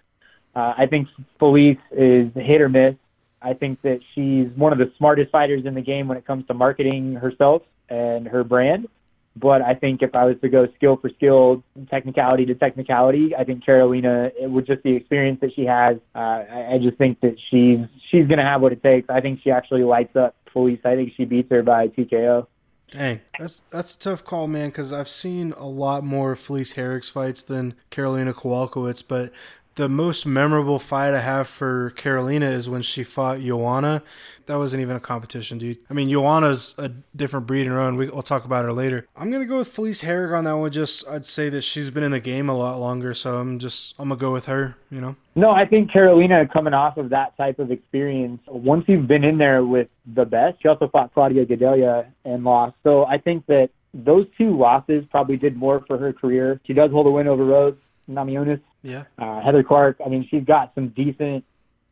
[0.57, 2.95] Uh, I think Felice is hit or miss.
[3.41, 6.47] I think that she's one of the smartest fighters in the game when it comes
[6.47, 8.89] to marketing herself and her brand.
[9.37, 13.43] But I think if I was to go skill for skill, technicality to technicality, I
[13.43, 17.21] think Karolina, it with just the experience that she has, uh, I, I just think
[17.21, 19.11] that she's she's going to have what it takes.
[19.11, 20.79] I think she actually lights up Felice.
[20.85, 22.47] I think she beats her by TKO.
[22.91, 24.69] Dang, that's that's a tough call, man.
[24.69, 29.33] Because I've seen a lot more Felice Herrig's fights than Karolina Kowalkiewicz, but
[29.77, 34.03] the most memorable fight I have for Karolina is when she fought Joanna.
[34.47, 35.79] That wasn't even a competition, dude.
[35.91, 37.97] I mean, Joanna's a different breed in her own.
[37.97, 39.07] We, we'll talk about her later.
[39.17, 40.71] I'm gonna go with Felice Herrig on that one.
[40.71, 43.95] Just I'd say that she's been in the game a lot longer, so I'm just
[43.99, 44.77] I'm gonna go with her.
[44.91, 45.17] You know.
[45.35, 49.39] No, I think Karolina coming off of that type of experience, once you've been in
[49.39, 52.77] there with the best, she also fought Claudia Gadelha and lost.
[52.85, 56.61] So I think that those two losses probably did more for her career.
[56.67, 57.75] She does hold a win over Rose
[58.11, 58.61] Namajunas.
[58.83, 59.05] Yeah.
[59.19, 61.45] Uh, Heather Clark, I mean, she's got some decent,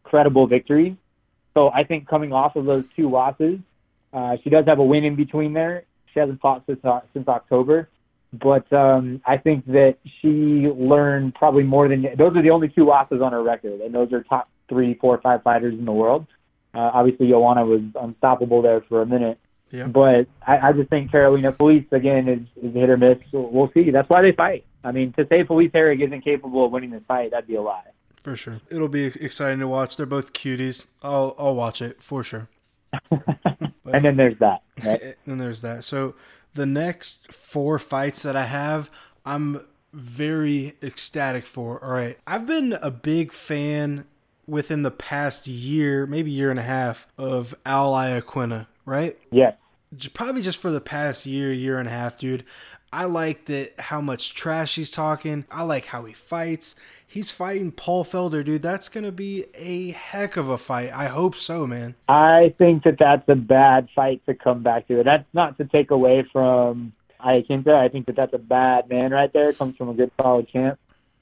[0.05, 0.94] credible victories.
[1.55, 3.59] So I think coming off of those two losses,
[4.12, 5.85] uh, she does have a win in between there.
[6.12, 7.88] She hasn't fought since, uh, since October.
[8.33, 10.29] But um, I think that she
[10.68, 14.11] learned probably more than those are the only two losses on her record, and those
[14.12, 16.27] are top three, four, five fighters in the world.
[16.75, 19.38] Uh, obviously, Joanna was unstoppable there for a minute,
[19.70, 19.87] Yeah.
[19.87, 23.18] but I, I just think Karolina Felice again is, is hit or miss.
[23.31, 23.90] So we'll see.
[23.90, 24.64] That's why they fight.
[24.85, 27.62] I mean, to say Felice Herrig isn't capable of winning this fight, that'd be a
[27.62, 27.83] lie.
[28.23, 28.61] For sure.
[28.71, 29.97] It'll be exciting to watch.
[29.97, 30.87] They're both cuties.
[31.03, 32.49] I'll I'll watch it for sure.
[33.92, 34.62] And then there's that.
[34.85, 35.16] Right?
[35.27, 35.85] And there's that.
[35.85, 36.14] So
[36.55, 38.90] the next four fights that I have,
[39.25, 39.61] I'm
[39.92, 41.83] very ecstatic for.
[41.85, 42.18] All right.
[42.27, 44.07] I've been a big fan
[44.47, 49.16] within the past year, maybe year and a half, of Al Iaquinta, right?
[49.31, 49.57] Yes.
[50.14, 52.45] Probably just for the past year, year and a half, dude.
[52.92, 55.46] I like that how much trash he's talking.
[55.50, 56.74] I like how he fights.
[57.07, 58.62] He's fighting Paul Felder, dude.
[58.62, 60.92] That's gonna be a heck of a fight.
[60.94, 61.94] I hope so, man.
[62.09, 65.02] I think that that's a bad fight to come back to.
[65.02, 67.74] That's not to take away from Iaquinta.
[67.74, 69.52] I think that that's a bad man right there.
[69.52, 70.78] Comes from a good, solid champ.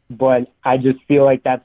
[0.09, 1.65] But I just feel like that's.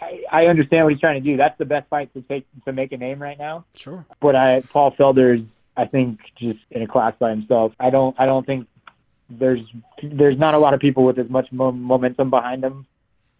[0.00, 1.36] I, I understand what he's trying to do.
[1.36, 3.64] That's the best fight to take to make a name right now.
[3.76, 4.04] Sure.
[4.20, 5.42] But I, Paul Felder's,
[5.76, 7.72] I think, just in a class by himself.
[7.80, 8.14] I don't.
[8.18, 8.66] I don't think
[9.30, 9.60] there's
[10.02, 12.86] there's not a lot of people with as much mo- momentum behind them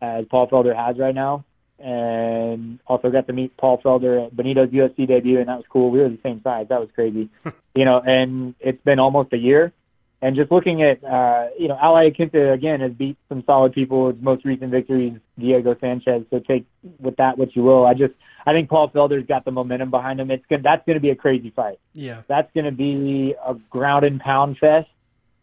[0.01, 1.45] as Paul Felder has right now.
[1.79, 5.91] And also got to meet Paul Felder at Benito's UFC debut, and that was cool.
[5.91, 6.67] We were the same size.
[6.69, 7.31] That was crazy,
[7.75, 8.01] you know.
[8.01, 9.73] And it's been almost a year.
[10.23, 14.13] And just looking at, uh, you know, Al Iaquinta again has beat some solid people.
[14.13, 16.25] His most recent victory is Diego Sanchez.
[16.29, 16.67] So take
[16.99, 17.87] with that what you will.
[17.87, 18.13] I just,
[18.45, 20.31] I think Paul Felder's got the momentum behind him.
[20.31, 20.63] It's good.
[20.63, 22.21] That's going to be a crazy fight Yeah.
[22.29, 24.89] that's going to be a ground and pound fest.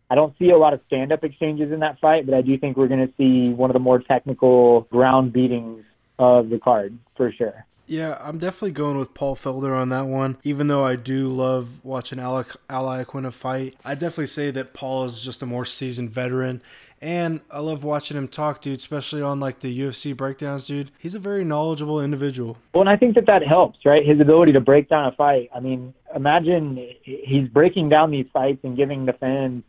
[0.09, 2.57] I don't see a lot of stand up exchanges in that fight, but I do
[2.57, 5.83] think we're going to see one of the more technical ground beatings
[6.17, 7.65] of the card for sure.
[7.87, 10.37] Yeah, I'm definitely going with Paul Felder on that one.
[10.43, 15.05] Even though I do love watching Alec Al Iaquinta fight, I definitely say that Paul
[15.05, 16.61] is just a more seasoned veteran.
[16.99, 20.91] And I love watching him talk, dude, especially on like the UFC breakdowns, dude.
[20.99, 22.57] He's a very knowledgeable individual.
[22.73, 24.05] Well, and I think that that helps, right?
[24.05, 25.49] His ability to break down a fight.
[25.55, 29.63] I mean, imagine he's breaking down these fights and giving the fans,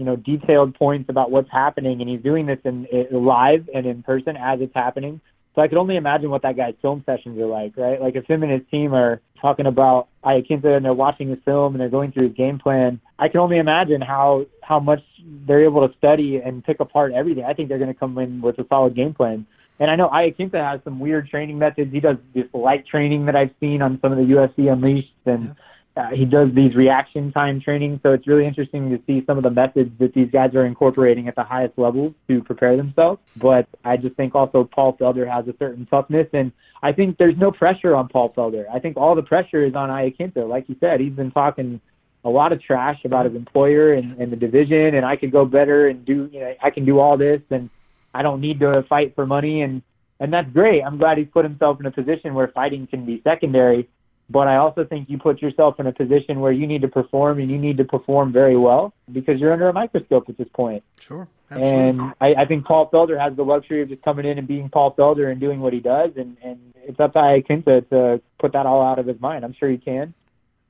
[0.00, 3.84] you know, detailed points about what's happening, and he's doing this in, in live and
[3.84, 5.20] in person as it's happening.
[5.54, 8.00] So I could only imagine what that guy's film sessions are like, right?
[8.00, 11.74] Like if him and his team are talking about Iaquinta and they're watching his film
[11.74, 15.02] and they're going through his game plan, I can only imagine how how much
[15.46, 17.44] they're able to study and pick apart everything.
[17.44, 19.44] I think they're going to come in with a solid game plan.
[19.80, 21.92] And I know Iaquinta has some weird training methods.
[21.92, 25.54] He does this light training that I've seen on some of the UFC Unleashed, and
[26.00, 28.00] uh, he does these reaction time training.
[28.02, 31.28] So it's really interesting to see some of the methods that these guys are incorporating
[31.28, 33.20] at the highest levels to prepare themselves.
[33.36, 37.36] But I just think also Paul Felder has a certain toughness, and I think there's
[37.36, 38.64] no pressure on Paul Felder.
[38.72, 40.48] I think all the pressure is on Iaquinta.
[40.48, 41.80] Like you said, he's been talking
[42.24, 45.44] a lot of trash about his employer and, and the division, and I could go
[45.44, 47.68] better and do, you know, I can do all this, and
[48.14, 49.82] I don't need to fight for money, and
[50.22, 50.82] and that's great.
[50.82, 53.88] I'm glad he's put himself in a position where fighting can be secondary.
[54.30, 57.40] But I also think you put yourself in a position where you need to perform
[57.40, 60.84] and you need to perform very well because you're under a microscope at this point.
[61.00, 61.26] Sure.
[61.50, 61.80] Absolutely.
[61.80, 64.68] And I, I think Paul Felder has the luxury of just coming in and being
[64.68, 66.12] Paul Felder and doing what he does.
[66.16, 69.44] And, and it's up to Iaquinta to put that all out of his mind.
[69.44, 70.14] I'm sure he can.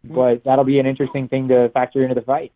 [0.03, 2.53] But that'll be an interesting thing to factor into the fight.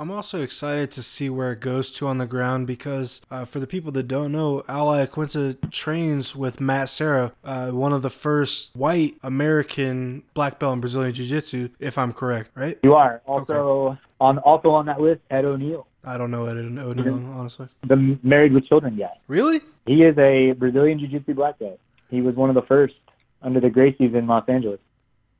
[0.00, 3.60] I'm also excited to see where it goes to on the ground because uh, for
[3.60, 8.08] the people that don't know, Al Iaquinta trains with Matt Serra, uh, one of the
[8.08, 12.78] first white American black belt in Brazilian Jiu Jitsu, if I'm correct, right?
[12.82, 15.20] You are also on also on that list.
[15.30, 17.68] Ed O'Neill, I don't know Ed O'Neill, honestly.
[17.86, 19.12] the married with children guy.
[19.28, 19.60] Really?
[19.84, 21.78] He is a Brazilian Jiu-Jitsu black belt.
[22.08, 22.94] He was one of the first
[23.42, 24.80] under the Gracies in Los Angeles.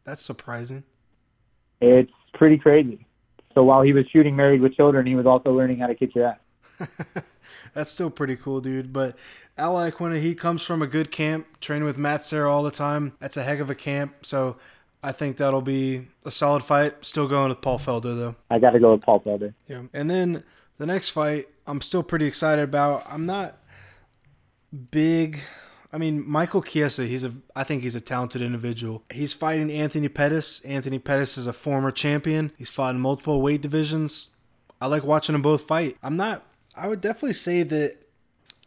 [0.04, 0.82] That's surprising.
[1.80, 3.06] It's pretty crazy.
[3.60, 6.14] So while he was shooting Married with Children, he was also learning how to kick
[6.14, 6.88] your ass.
[7.74, 8.90] That's still pretty cool, dude.
[8.90, 9.18] But
[9.58, 13.12] Al Iaquinta, he comes from a good camp, training with Matt Serra all the time.
[13.20, 14.24] That's a heck of a camp.
[14.24, 14.56] So
[15.02, 17.04] I think that'll be a solid fight.
[17.04, 18.36] Still going with Paul Felder, though.
[18.48, 19.52] I got to go with Paul Felder.
[19.68, 19.82] Yeah.
[19.92, 20.42] And then
[20.78, 23.04] the next fight, I'm still pretty excited about.
[23.10, 23.58] I'm not
[24.90, 25.40] big.
[25.92, 29.02] I mean, Michael Chiesa, he's a I think he's a talented individual.
[29.12, 30.60] He's fighting Anthony Pettis.
[30.64, 32.52] Anthony Pettis is a former champion.
[32.56, 34.30] He's fought in multiple weight divisions.
[34.80, 35.96] I like watching them both fight.
[36.02, 37.96] I'm not I would definitely say that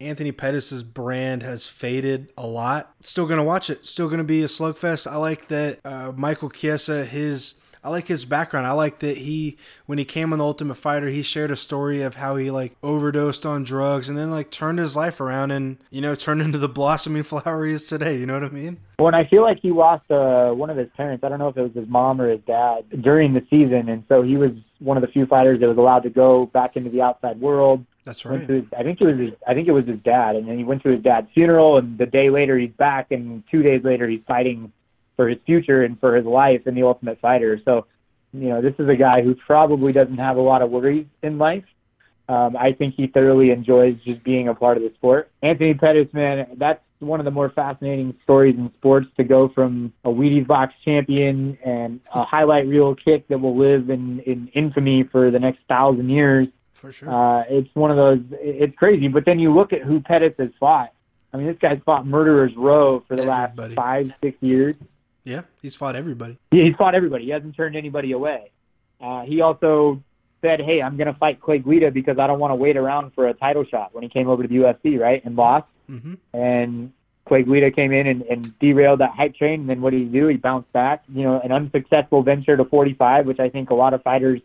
[0.02, 2.94] Anthony Pettis' brand has faded a lot.
[3.02, 3.86] Still gonna watch it.
[3.86, 5.10] Still gonna be a slugfest.
[5.10, 8.66] I like that uh, Michael Chiesa, his I like his background.
[8.66, 12.02] I like that he when he came on the Ultimate Fighter, he shared a story
[12.02, 15.78] of how he like overdosed on drugs and then like turned his life around and
[15.90, 18.18] you know turned into the blossoming flower he is today.
[18.18, 18.80] You know what I mean?
[19.00, 21.24] Well, and I feel like he lost uh, one of his parents.
[21.24, 24.04] I don't know if it was his mom or his dad during the season, and
[24.08, 26.90] so he was one of the few fighters that was allowed to go back into
[26.90, 27.86] the outside world.
[28.06, 28.48] That's right.
[28.48, 30.64] his, I think it was his, I think it was his dad, and then he
[30.64, 34.08] went to his dad's funeral, and the day later he's back, and two days later
[34.08, 34.72] he's fighting
[35.16, 37.60] for his future and for his life in the Ultimate Fighter.
[37.66, 37.86] So,
[38.34, 41.38] you know, this is a guy who probably doesn't have a lot of worries in
[41.38, 41.64] life.
[42.30, 45.30] Um, I think he thoroughly enjoys just being a part of the sport.
[45.42, 49.92] Anthony Pettis, man, that's one of the more fascinating stories in sports to go from
[50.06, 55.04] a Wheaties box champion and a highlight reel kick that will live in, in infamy
[55.04, 57.10] for the next thousand years For sure.
[57.14, 58.20] uh, it's one of those.
[58.40, 59.10] It's crazy.
[59.10, 60.94] But then you look at who Pettis has fought.
[61.34, 63.76] I mean, this guy's fought murderers row for the Everybody.
[63.76, 64.76] last five, six years.
[65.24, 66.38] Yeah, he's fought everybody.
[66.52, 67.26] Yeah, he's fought everybody.
[67.26, 68.52] He hasn't turned anybody away.
[69.02, 70.02] Uh, he also
[70.42, 73.14] said, "Hey, I'm going to fight Clay Guida because I don't want to wait around
[73.14, 76.16] for a title shot." When he came over to the UFC, right, and lost, hmm
[76.34, 76.92] and
[77.26, 79.62] Clay Guida came in and, and derailed that hype train.
[79.62, 80.28] And then what did he do?
[80.28, 81.04] He bounced back.
[81.08, 84.42] You know, an unsuccessful venture to 45, which I think a lot of fighters,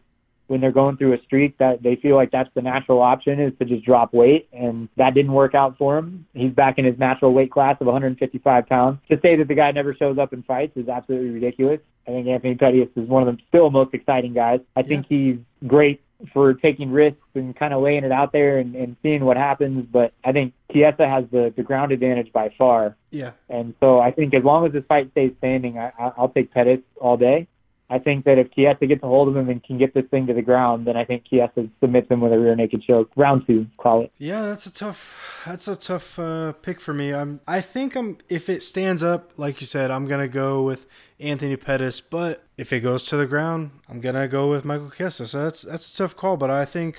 [0.49, 3.53] when they're going through a streak, that they feel like that's the natural option is
[3.59, 6.27] to just drop weight, and that didn't work out for him.
[6.35, 8.99] He's back in his natural weight class of 155 pounds.
[9.11, 11.81] To say that the guy never shows up in fights is absolutely ridiculous.
[12.07, 14.61] I think Anthony Pettis is one of the still most exciting guys.
[14.75, 16.01] I think he's great
[16.33, 19.87] for taking risks and kind of laying it out there and, and seeing what happens.
[19.91, 22.97] But I think Chiesa has the, the ground advantage by far.
[23.11, 23.33] Yeah.
[23.49, 26.81] And so I think as long as this fight stays standing, I- I'll take Pettis
[27.01, 27.47] all day.
[27.91, 30.27] I think that if Chiesa gets a hold of him and can get this thing
[30.27, 33.11] to the ground, then I think Chiesa submits him with a rear naked choke.
[33.17, 34.13] Round two, call it.
[34.19, 35.43] Yeah, that's a tough.
[35.47, 37.15] That's a tough uh, pick for me.
[37.15, 37.41] I'm.
[37.49, 38.19] I think I'm.
[38.29, 40.87] If it stands up, like you said, I'm gonna go with
[41.19, 42.01] Anthony Pettis.
[42.01, 45.27] But if it goes to the ground, I'm gonna go with Michael Chiesa.
[45.27, 46.37] So that's that's a tough call.
[46.37, 46.99] But I think.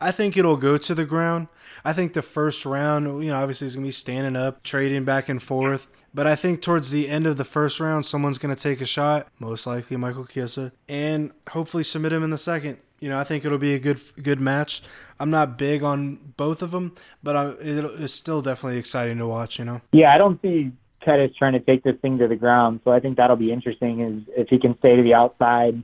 [0.00, 1.48] I think it'll go to the ground.
[1.82, 5.04] I think the first round, you know, obviously is going to be standing up, trading
[5.04, 5.88] back and forth.
[6.14, 8.86] But I think towards the end of the first round, someone's going to take a
[8.86, 12.78] shot, most likely Michael Chiesa, and hopefully submit him in the second.
[13.00, 14.82] You know, I think it'll be a good good match.
[15.18, 19.26] I'm not big on both of them, but I, it, it's still definitely exciting to
[19.26, 19.58] watch.
[19.58, 19.80] You know.
[19.92, 20.70] Yeah, I don't see
[21.02, 24.00] Pettis trying to take this thing to the ground, so I think that'll be interesting
[24.00, 25.82] is if he can stay to the outside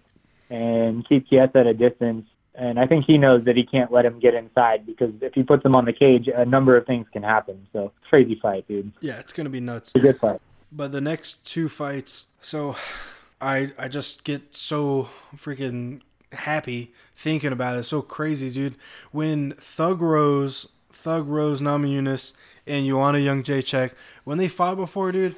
[0.49, 2.27] and keep Chiesa at a distance.
[2.61, 5.43] And I think he knows that he can't let him get inside because if he
[5.43, 7.67] puts him on the cage, a number of things can happen.
[7.73, 8.93] So crazy fight, dude.
[9.01, 9.89] Yeah, it's going to be nuts.
[9.89, 10.43] It's a good fight.
[10.71, 12.77] But the next two fights, so
[13.41, 17.85] I I just get so freaking happy thinking about it.
[17.85, 18.77] So crazy, dude.
[19.11, 22.35] When Thug Rose, Thug Rose Namajunas,
[22.67, 23.93] and Joanna Jedrzejczyk,
[24.25, 25.35] when they fought before, dude,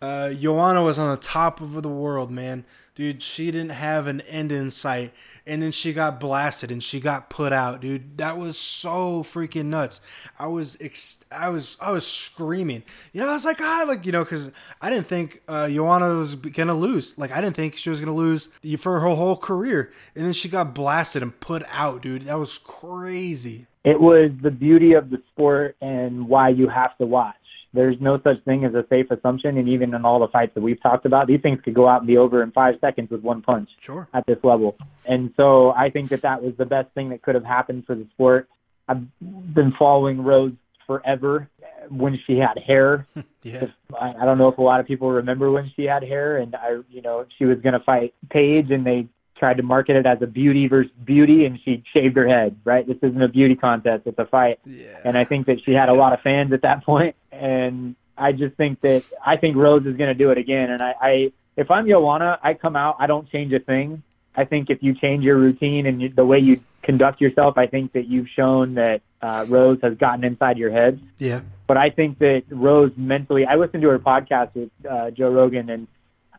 [0.00, 2.64] uh, Joanna was on the top of the world, man.
[2.94, 5.12] Dude, she didn't have an end in sight.
[5.46, 8.18] And then she got blasted and she got put out, dude.
[8.18, 10.00] That was so freaking nuts.
[10.38, 12.84] I was, ex- I was, I was screaming.
[13.12, 16.14] You know, I was like, ah, like you know, because I didn't think uh, Joanna
[16.16, 17.16] was gonna lose.
[17.18, 19.92] Like, I didn't think she was gonna lose for her whole career.
[20.14, 22.26] And then she got blasted and put out, dude.
[22.26, 23.66] That was crazy.
[23.84, 27.34] It was the beauty of the sport and why you have to watch.
[27.74, 30.60] There's no such thing as a safe assumption, and even in all the fights that
[30.60, 33.22] we've talked about, these things could go out and be over in five seconds with
[33.22, 34.08] one punch Sure.
[34.12, 34.76] at this level.
[35.06, 37.94] And so I think that that was the best thing that could have happened for
[37.94, 38.48] the sport.
[38.88, 40.52] I've been following Rose
[40.86, 41.48] forever
[41.88, 43.06] when she had hair.
[43.44, 43.64] Yeah.
[44.00, 46.54] I, I don't know if a lot of people remember when she had hair, and
[46.54, 49.08] I, you know, she was going to fight Paige, and they
[49.42, 52.54] tried to market it as a beauty versus beauty, and she shaved her head.
[52.64, 52.86] Right?
[52.86, 54.60] This isn't a beauty contest; it's a fight.
[54.64, 55.00] Yeah.
[55.04, 58.30] And I think that she had a lot of fans at that point, and I
[58.30, 60.70] just think that I think Rose is going to do it again.
[60.70, 64.04] And I, I, if I'm Joanna, I come out, I don't change a thing.
[64.36, 67.66] I think if you change your routine and you, the way you conduct yourself, I
[67.66, 71.00] think that you've shown that uh, Rose has gotten inside your head.
[71.18, 71.40] Yeah.
[71.66, 75.68] But I think that Rose mentally, I listened to her podcast with uh, Joe Rogan,
[75.68, 75.88] and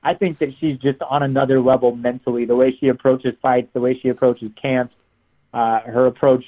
[0.03, 2.45] I think that she's just on another level mentally.
[2.45, 4.93] The way she approaches fights, the way she approaches camps,
[5.53, 6.43] uh, her approach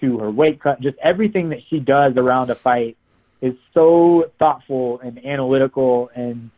[0.00, 2.96] to her weight cut, just everything that she does around a fight
[3.40, 6.50] is so thoughtful and analytical, and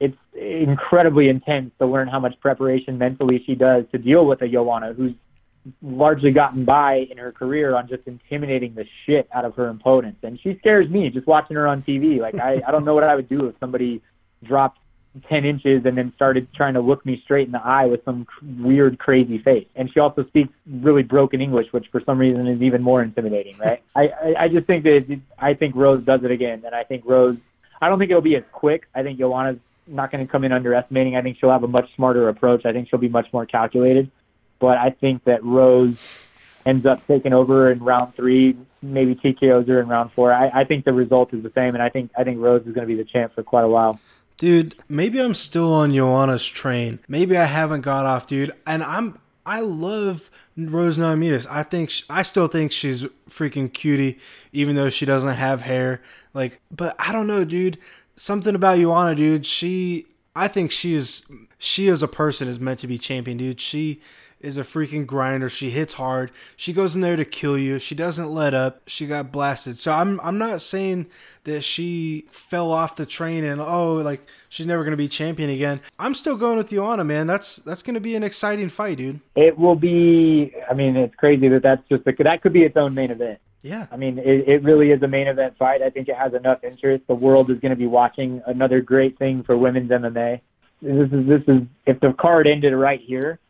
[0.00, 4.48] it's incredibly intense to learn how much preparation mentally she does to deal with a
[4.48, 5.14] Joanna who's
[5.82, 10.18] largely gotten by in her career on just intimidating the shit out of her opponents.
[10.22, 12.20] And she scares me just watching her on TV.
[12.20, 14.02] Like I, I don't know what I would do if somebody
[14.44, 14.78] dropped
[15.28, 18.26] 10 inches and then started trying to look me straight in the eye with some
[18.58, 19.66] weird, crazy face.
[19.76, 23.56] And she also speaks really broken English, which for some reason is even more intimidating,
[23.58, 23.82] right?
[23.94, 26.62] I, I, I just think that it, I think Rose does it again.
[26.64, 27.36] And I think Rose,
[27.80, 28.86] I don't think it'll be as quick.
[28.94, 31.16] I think Joanna's not going to come in underestimating.
[31.16, 32.66] I think she'll have a much smarter approach.
[32.66, 34.10] I think she'll be much more calculated.
[34.58, 35.98] But I think that Rose
[36.66, 40.32] ends up taking over in round three, maybe TKOs her in round four.
[40.32, 42.74] I, I think the result is the same, and I think I think Rose is
[42.74, 43.98] going to be the champ for quite a while.
[44.38, 47.00] Dude, maybe I'm still on Joanna's train.
[47.08, 48.52] Maybe I haven't got off, dude.
[48.66, 51.46] And I'm I love Rose Namajunas.
[51.50, 54.18] I think sh I still think she's freaking cutie,
[54.52, 56.02] even though she doesn't have hair.
[56.34, 57.78] Like, but I don't know, dude.
[58.14, 59.44] Something about Joanna, dude.
[59.44, 61.26] She, I think she is
[61.58, 63.60] she as a person is meant to be champion, dude.
[63.60, 64.00] She
[64.40, 65.48] is a freaking grinder.
[65.48, 66.30] She hits hard.
[66.56, 67.78] She goes in there to kill you.
[67.78, 68.82] She doesn't let up.
[68.86, 69.78] She got blasted.
[69.78, 71.06] So I'm I'm not saying
[71.44, 75.80] that she fell off the train and oh like she's never gonna be champion again.
[75.98, 77.26] I'm still going with Joanna, man.
[77.26, 79.20] That's that's gonna be an exciting fight, dude.
[79.34, 80.54] It will be.
[80.70, 83.40] I mean, it's crazy that that's just a, that could be its own main event.
[83.62, 83.86] Yeah.
[83.90, 85.82] I mean, it, it really is a main event fight.
[85.82, 87.04] I think it has enough interest.
[87.08, 90.40] The world is going to be watching another great thing for women's MMA.
[90.80, 93.40] This is this is if the card ended right here,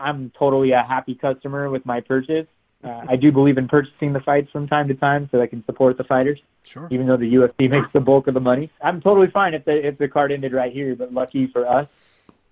[0.00, 2.46] I'm totally a happy customer with my purchase.
[2.82, 5.64] Uh, I do believe in purchasing the fights from time to time so I can
[5.64, 6.86] support the fighters, Sure.
[6.90, 8.70] even though the UFC makes the bulk of the money.
[8.82, 11.88] I'm totally fine if the if the card ended right here, but lucky for us,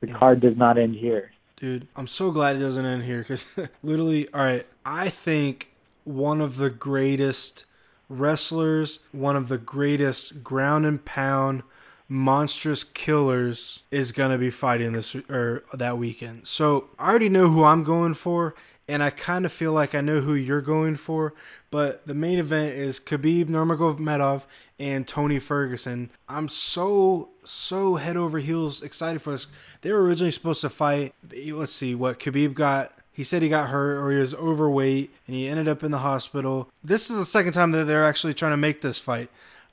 [0.01, 1.33] the card does not end here.
[1.57, 3.47] Dude, I'm so glad it doesn't end here because
[3.83, 5.71] literally, all right, I think
[6.05, 7.65] one of the greatest
[8.09, 11.63] wrestlers, one of the greatest ground and pound
[12.13, 16.47] monstrous killers is to be fighting this or that weekend.
[16.47, 18.55] So, I already know who I'm going for
[18.87, 21.33] and I kind of feel like I know who you're going for,
[21.71, 24.45] but the main event is Khabib Nurmagomedov
[24.79, 26.11] and Tony Ferguson.
[26.29, 29.47] I'm so so head over heels excited for this.
[29.81, 31.15] They were originally supposed to fight.
[31.33, 32.93] Let's see what Khabib got.
[33.11, 35.99] He said he got hurt or he was overweight and he ended up in the
[35.99, 36.69] hospital.
[36.85, 39.31] This is the second time that they're actually trying to make this fight.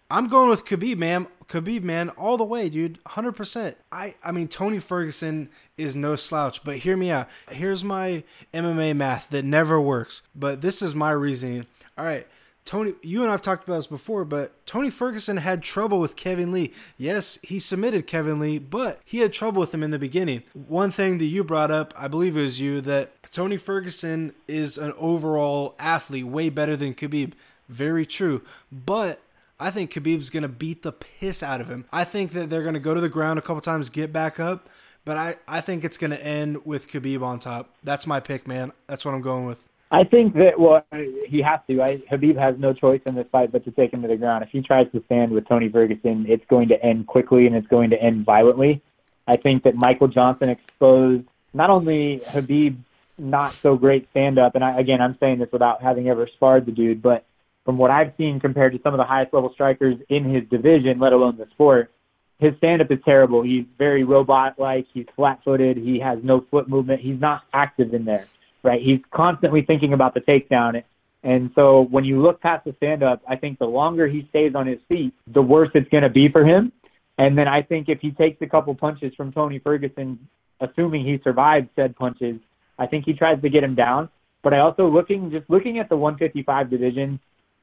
[0.10, 1.28] I'm going with Khabib, man.
[1.48, 3.04] Khabib, man, all the way, dude.
[3.06, 3.76] 100%.
[3.92, 7.28] I I mean Tony Ferguson is no slouch, but hear me out.
[7.50, 11.66] Here's my MMA math that never works, but this is my reasoning.
[11.98, 12.28] All right.
[12.66, 16.52] Tony, you and I've talked about this before, but Tony Ferguson had trouble with Kevin
[16.52, 16.72] Lee.
[16.98, 20.44] Yes, he submitted Kevin Lee, but he had trouble with him in the beginning.
[20.54, 24.78] One thing that you brought up, I believe it was you, that Tony Ferguson is
[24.78, 27.34] an overall athlete, way better than Khabib.
[27.70, 28.44] Very true.
[28.72, 29.20] But
[29.60, 31.86] I think Khabib's going to beat the piss out of him.
[31.92, 34.40] I think that they're going to go to the ground a couple times, get back
[34.40, 34.70] up,
[35.04, 37.76] but I, I think it's going to end with Khabib on top.
[37.84, 38.72] That's my pick, man.
[38.88, 39.64] That's what I'm going with.
[39.92, 40.86] I think that well,
[41.28, 41.82] he has to.
[41.82, 44.44] I, Habib has no choice in this fight but to take him to the ground.
[44.44, 47.68] If he tries to stand with Tony Ferguson, it's going to end quickly and it's
[47.68, 48.82] going to end violently.
[49.28, 52.84] I think that Michael Johnson exposed not only Habib's
[53.18, 56.66] not so great stand up, and I, again, I'm saying this without having ever sparred
[56.68, 57.26] the dude, but
[57.70, 61.00] from what I've seen compared to some of the highest level strikers in his division,
[61.00, 61.92] let alone the sport,
[62.40, 63.44] his stand up is terrible.
[63.44, 64.88] He's very robot like.
[64.94, 65.78] He's flat footed.
[65.78, 67.02] He has no foot movement.
[67.02, 68.28] He's not active in there
[68.64, 68.82] right?
[68.82, 70.84] He's constantly thinking about the takedown.
[71.24, 74.56] And so when you look past the stand up, I think the longer he stays
[74.56, 76.72] on his feet, the worse it's going to be for him.
[77.18, 80.28] And then I think if he takes a couple punches from Tony Ferguson,
[80.62, 82.40] assuming he survives said punches,
[82.78, 84.10] I think he tries to get him down.
[84.42, 87.20] But I also looking just looking at the 155 division,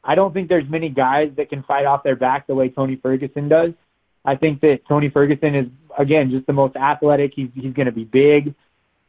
[0.06, 2.96] I don't think there's many guys that can fight off their back the way Tony
[2.96, 3.72] Ferguson does.
[4.24, 5.66] I think that Tony Ferguson is
[5.98, 7.32] again just the most athletic.
[7.34, 8.54] He's he's going to be big.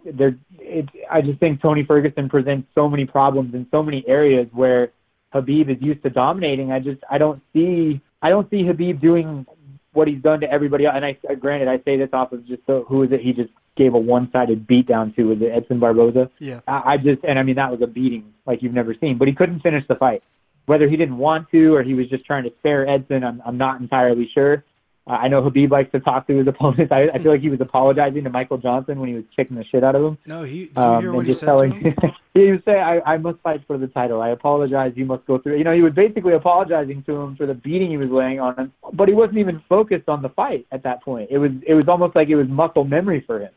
[0.05, 4.47] There, it, I just think Tony Ferguson presents so many problems in so many areas
[4.51, 4.91] where
[5.33, 6.71] Habib is used to dominating.
[6.71, 9.45] I just I don't see I don't see Habib doing
[9.93, 10.95] what he's done to everybody else.
[10.95, 13.21] And I uh, granted I say this off of just so, who is it?
[13.21, 16.31] He just gave a one-sided beat down to was it Edson Barboza?
[16.39, 16.61] Yeah.
[16.67, 19.17] I, I just and I mean that was a beating like you've never seen.
[19.17, 20.23] But he couldn't finish the fight.
[20.67, 23.57] Whether he didn't want to or he was just trying to spare Edson, I'm I'm
[23.57, 24.63] not entirely sure.
[25.09, 26.91] Uh, I know Habib likes to talk to his opponents.
[26.91, 29.63] I, I feel like he was apologizing to Michael Johnson when he was kicking the
[29.63, 30.17] shit out of him.
[30.25, 30.65] No, he.
[30.65, 31.95] Did you Um, hear and what he said telling, to him?
[32.33, 34.21] he would say, I, "I must fight for the title.
[34.21, 34.91] I apologize.
[34.97, 37.89] You must go through." You know, he was basically apologizing to him for the beating
[37.89, 41.01] he was laying on him, but he wasn't even focused on the fight at that
[41.01, 41.29] point.
[41.31, 43.51] It was it was almost like it was muscle memory for him.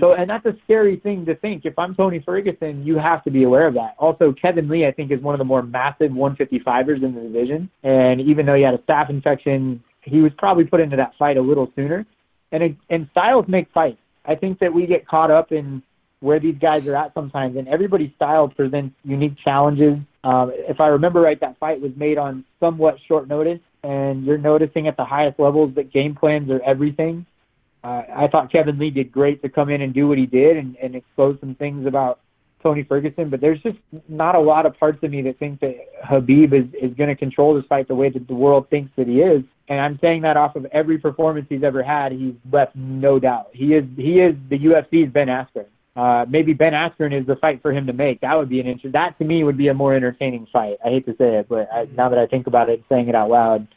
[0.00, 1.64] So, and that's a scary thing to think.
[1.64, 3.94] If I'm Tony Ferguson, you have to be aware of that.
[3.98, 7.70] Also, Kevin Lee, I think, is one of the more massive 155ers in the division.
[7.82, 11.36] And even though he had a staph infection, he was probably put into that fight
[11.36, 12.06] a little sooner.
[12.52, 13.98] And and styles make fights.
[14.24, 15.82] I think that we get caught up in
[16.20, 19.98] where these guys are at sometimes, and everybody's style presents unique challenges.
[20.24, 24.38] Um, if I remember right, that fight was made on somewhat short notice, and you're
[24.38, 27.24] noticing at the highest levels that game plans are everything.
[27.84, 30.56] Uh, I thought Kevin Lee did great to come in and do what he did
[30.56, 32.20] and, and expose some things about
[32.62, 35.76] Tony Ferguson, but there's just not a lot of parts of me that think that
[36.02, 39.06] Habib is, is going to control this fight the way that the world thinks that
[39.06, 39.44] he is.
[39.68, 43.50] And I'm saying that off of every performance he's ever had, he's left no doubt.
[43.52, 45.66] He is he is the UFC's Ben Askren.
[45.94, 48.20] Uh, maybe Ben Askren is the fight for him to make.
[48.20, 48.92] That would be an interest.
[48.94, 50.78] That to me would be a more entertaining fight.
[50.84, 53.14] I hate to say it, but I, now that I think about it, saying it
[53.14, 53.68] out loud,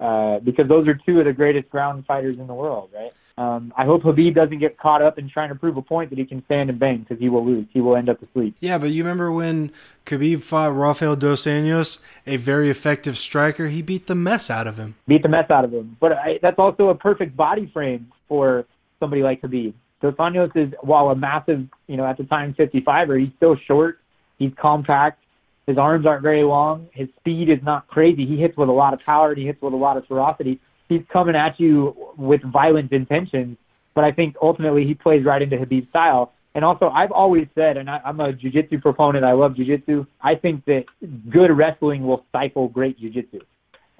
[0.00, 3.12] uh, because those are two of the greatest ground fighters in the world, right?
[3.38, 6.18] Um, I hope Habib doesn't get caught up in trying to prove a point that
[6.18, 7.66] he can stand and bang because he will lose.
[7.72, 8.54] He will end up asleep.
[8.60, 9.72] Yeah, but you remember when
[10.04, 13.68] Khabib fought Rafael dos Anjos, a very effective striker?
[13.68, 14.96] He beat the mess out of him.
[15.06, 15.96] beat the mess out of him.
[16.00, 18.66] But I, that's also a perfect body frame for
[18.98, 19.74] somebody like Habib.
[20.02, 24.00] Dos Anjos is, while a massive, you know, at the time 55er, he's still short.
[24.38, 25.22] He's compact.
[25.66, 26.88] His arms aren't very long.
[26.92, 28.26] His speed is not crazy.
[28.26, 30.60] He hits with a lot of power and he hits with a lot of ferocity.
[30.88, 33.56] He's coming at you with violent intentions,
[33.94, 36.32] but I think ultimately he plays right into Habib's style.
[36.54, 39.24] And also, I've always said, and I, I'm a jiu-jitsu proponent.
[39.24, 40.04] I love jiu-jitsu.
[40.20, 40.86] I think that
[41.30, 43.40] good wrestling will stifle great jiu-jitsu.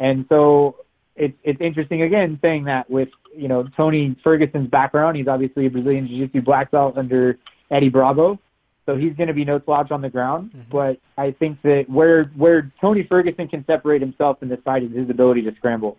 [0.01, 0.77] And so
[1.15, 5.71] it's it's interesting again saying that with you know Tony Ferguson's background, he's obviously a
[5.71, 7.39] Brazilian Jiu-Jitsu black belt under
[7.71, 8.39] Eddie Bravo,
[8.87, 10.51] so he's going to be no slouch on the ground.
[10.51, 10.71] Mm-hmm.
[10.71, 14.93] But I think that where where Tony Ferguson can separate himself in this fight is
[14.93, 15.99] his ability to scramble,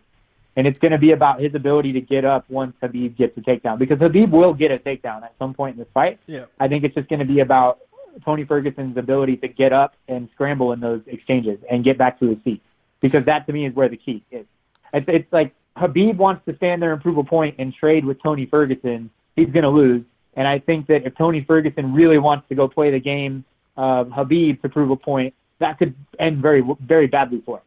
[0.55, 3.41] and it's going to be about his ability to get up once Habib gets a
[3.41, 6.19] takedown because Habib will get a takedown at some point in this fight.
[6.27, 6.45] Yeah.
[6.59, 7.79] I think it's just going to be about
[8.25, 12.29] Tony Ferguson's ability to get up and scramble in those exchanges and get back to
[12.29, 12.61] his feet
[12.99, 14.45] because that to me is where the key is.
[14.93, 18.21] It's, it's like Habib wants to stand there and prove a point and trade with
[18.21, 19.09] Tony Ferguson.
[19.35, 20.03] He's going to lose.
[20.35, 23.43] And I think that if Tony Ferguson really wants to go play the game
[23.75, 27.63] of Habib to prove a point, that could end very, very badly for him,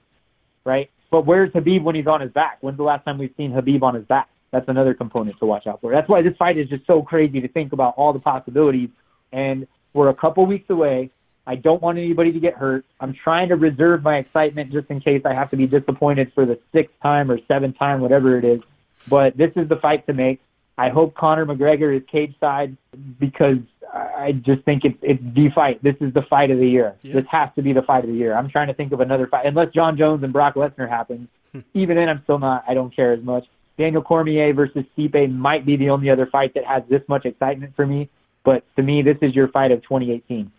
[0.65, 0.91] right?
[1.11, 2.59] But where's Habib when he's on his back?
[2.61, 4.29] When's the last time we've seen Habib on his back?
[4.51, 5.93] That's another component to watch out for.
[5.93, 8.89] That's why this fight is just so crazy to think about all the possibilities.
[9.33, 11.11] And we're a couple weeks away.
[11.47, 12.85] I don't want anybody to get hurt.
[13.01, 16.47] I'm trying to reserve my excitement just in case I have to be disappointed for
[16.47, 18.61] the sixth time or seventh time, whatever it is.
[19.09, 20.41] But this is the fight to make.
[20.77, 22.77] I hope Conor McGregor is cage side
[23.21, 23.59] because
[23.95, 25.83] I just think it's it's the fight.
[25.83, 26.97] This is the fight of the year.
[27.03, 27.15] Yeah.
[27.15, 28.35] This has to be the fight of the year.
[28.35, 31.29] I'm trying to think of another fight unless Jon Jones and Brock Lesnar happens.
[31.53, 31.61] Hmm.
[31.75, 32.65] Even then, I'm still not.
[32.67, 33.45] I don't care as much.
[33.79, 37.75] Daniel Cormier versus Stipe might be the only other fight that has this much excitement
[37.77, 38.09] for me.
[38.45, 40.51] But to me, this is your fight of 2018.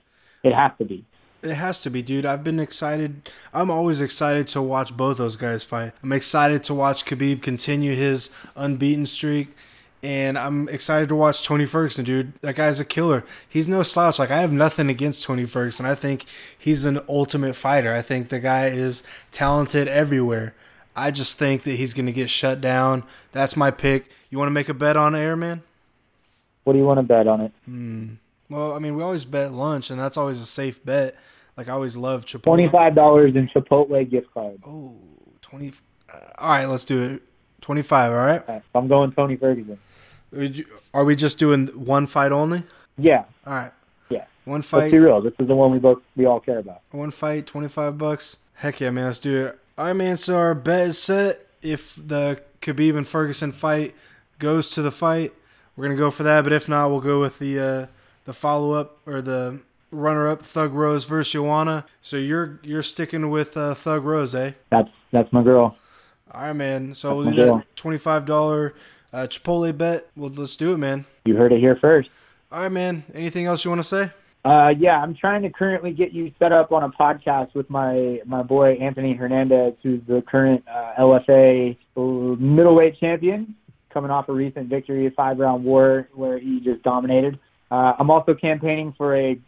[0.43, 1.05] It has to be.
[1.41, 2.25] It has to be, dude.
[2.25, 3.29] I've been excited.
[3.53, 5.93] I'm always excited to watch both those guys fight.
[6.01, 9.55] I'm excited to watch Khabib continue his unbeaten streak.
[10.05, 12.39] And I'm excited to watch Tony Ferguson, dude.
[12.41, 13.23] That guy's a killer.
[13.49, 14.19] He's no slouch.
[14.19, 15.87] Like I have nothing against Tony Ferguson.
[15.87, 16.25] I think
[16.55, 17.91] he's an ultimate fighter.
[17.91, 19.01] I think the guy is
[19.31, 20.53] talented everywhere.
[20.95, 23.03] I just think that he's going to get shut down.
[23.31, 24.11] That's my pick.
[24.29, 25.63] You want to make a bet on air, man?
[26.65, 28.19] What do you want to bet on it?
[28.47, 31.15] Well, I mean, we always bet lunch, and that's always a safe bet.
[31.57, 32.43] Like I always love Chipotle.
[32.43, 34.59] Twenty-five dollars in Chipotle gift card.
[34.67, 34.93] Oh,
[35.41, 35.73] 20.
[36.13, 37.23] Uh, all right, let's do it.
[37.61, 38.41] 25, all right?
[38.41, 39.79] Okay, so I'm going Tony Ferguson.
[40.93, 42.63] Are we just doing one fight only?
[42.97, 43.71] Yeah, All right.
[44.09, 44.25] yeah.
[44.45, 44.79] One fight.
[44.83, 45.21] Let's be real.
[45.21, 46.81] This is the one we both we all care about.
[46.91, 48.37] one fight, 25 bucks.
[48.55, 49.59] Heck yeah, man, let's do it.
[49.77, 51.45] All right, man, so our bet is set.
[51.61, 53.95] If the Khabib and Ferguson fight
[54.39, 55.33] goes to the fight,
[55.75, 57.85] we're going to go for that, but if not, we'll go with the uh,
[58.23, 59.59] the follow-up or the
[59.91, 61.85] runner up Thug Rose versus Joanna.
[62.01, 64.51] So you're you're sticking with uh, Thug Rose, eh?
[64.71, 65.75] That's that's my girl.
[66.31, 66.93] All right, man.
[66.93, 68.73] So That's we'll do that twenty five dollar
[69.15, 70.09] uh, Chipotle bet.
[70.15, 71.05] Well, let's do it, man.
[71.23, 72.09] You heard it here first.
[72.51, 73.05] All right, man.
[73.13, 74.11] Anything else you want to say?
[74.43, 78.19] Uh, yeah, I'm trying to currently get you set up on a podcast with my
[78.25, 83.55] my boy Anthony Hernandez, who's the current uh, LFA middleweight champion,
[83.91, 87.39] coming off a recent victory, a five round war where he just dominated.
[87.71, 89.39] Uh, I'm also campaigning for a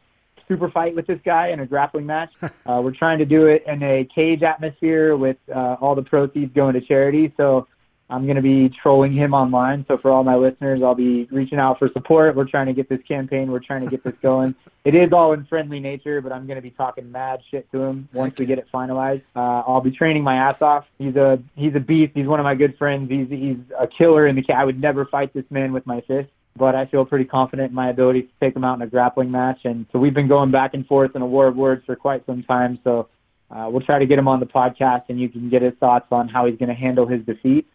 [0.47, 2.32] super fight with this guy in a grappling match.
[2.65, 6.53] Uh, we're trying to do it in a cage atmosphere with uh, all the proceeds
[6.53, 7.34] going to charity.
[7.38, 7.65] So
[8.10, 9.86] I'm going to be trolling him online.
[9.88, 12.36] So for all my listeners, I'll be reaching out for support.
[12.36, 13.51] We're trying to get this campaign.
[13.51, 14.55] We're trying to get this going.
[14.86, 17.82] it is all in friendly nature, but I'm going to be talking mad shit to
[17.82, 19.24] him once we get it finalized.
[19.36, 20.86] Uh, I'll be training my ass off.
[20.97, 22.14] He's a he's a beast.
[22.16, 23.10] He's one of my good friends.
[23.12, 24.43] He's he's a killer in the.
[24.43, 26.30] ca- I would never fight this man with my fist.
[26.55, 29.30] But I feel pretty confident in my ability to take him out in a grappling
[29.30, 29.60] match.
[29.66, 32.26] And so we've been going back and forth in a war of words for quite
[32.26, 32.80] some time.
[32.84, 33.10] So
[33.51, 36.08] uh, we'll try to get him on the podcast, and you can get his thoughts
[36.12, 37.68] on how he's going to handle his defeat,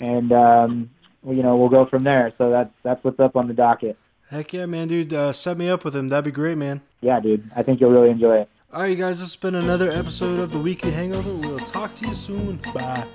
[0.00, 0.90] and um,
[1.26, 2.32] you know we'll go from there.
[2.38, 3.96] So that's that's what's up on the docket.
[4.30, 5.12] Heck yeah, man, dude.
[5.12, 6.08] Uh, set me up with him.
[6.08, 6.80] That'd be great, man.
[7.00, 8.48] Yeah, dude, I think you'll really enjoy it.
[8.72, 9.20] All right, you guys.
[9.20, 11.32] This has been another episode of the Weekly Hangover.
[11.32, 12.56] We'll talk to you soon.
[12.74, 13.06] Bye.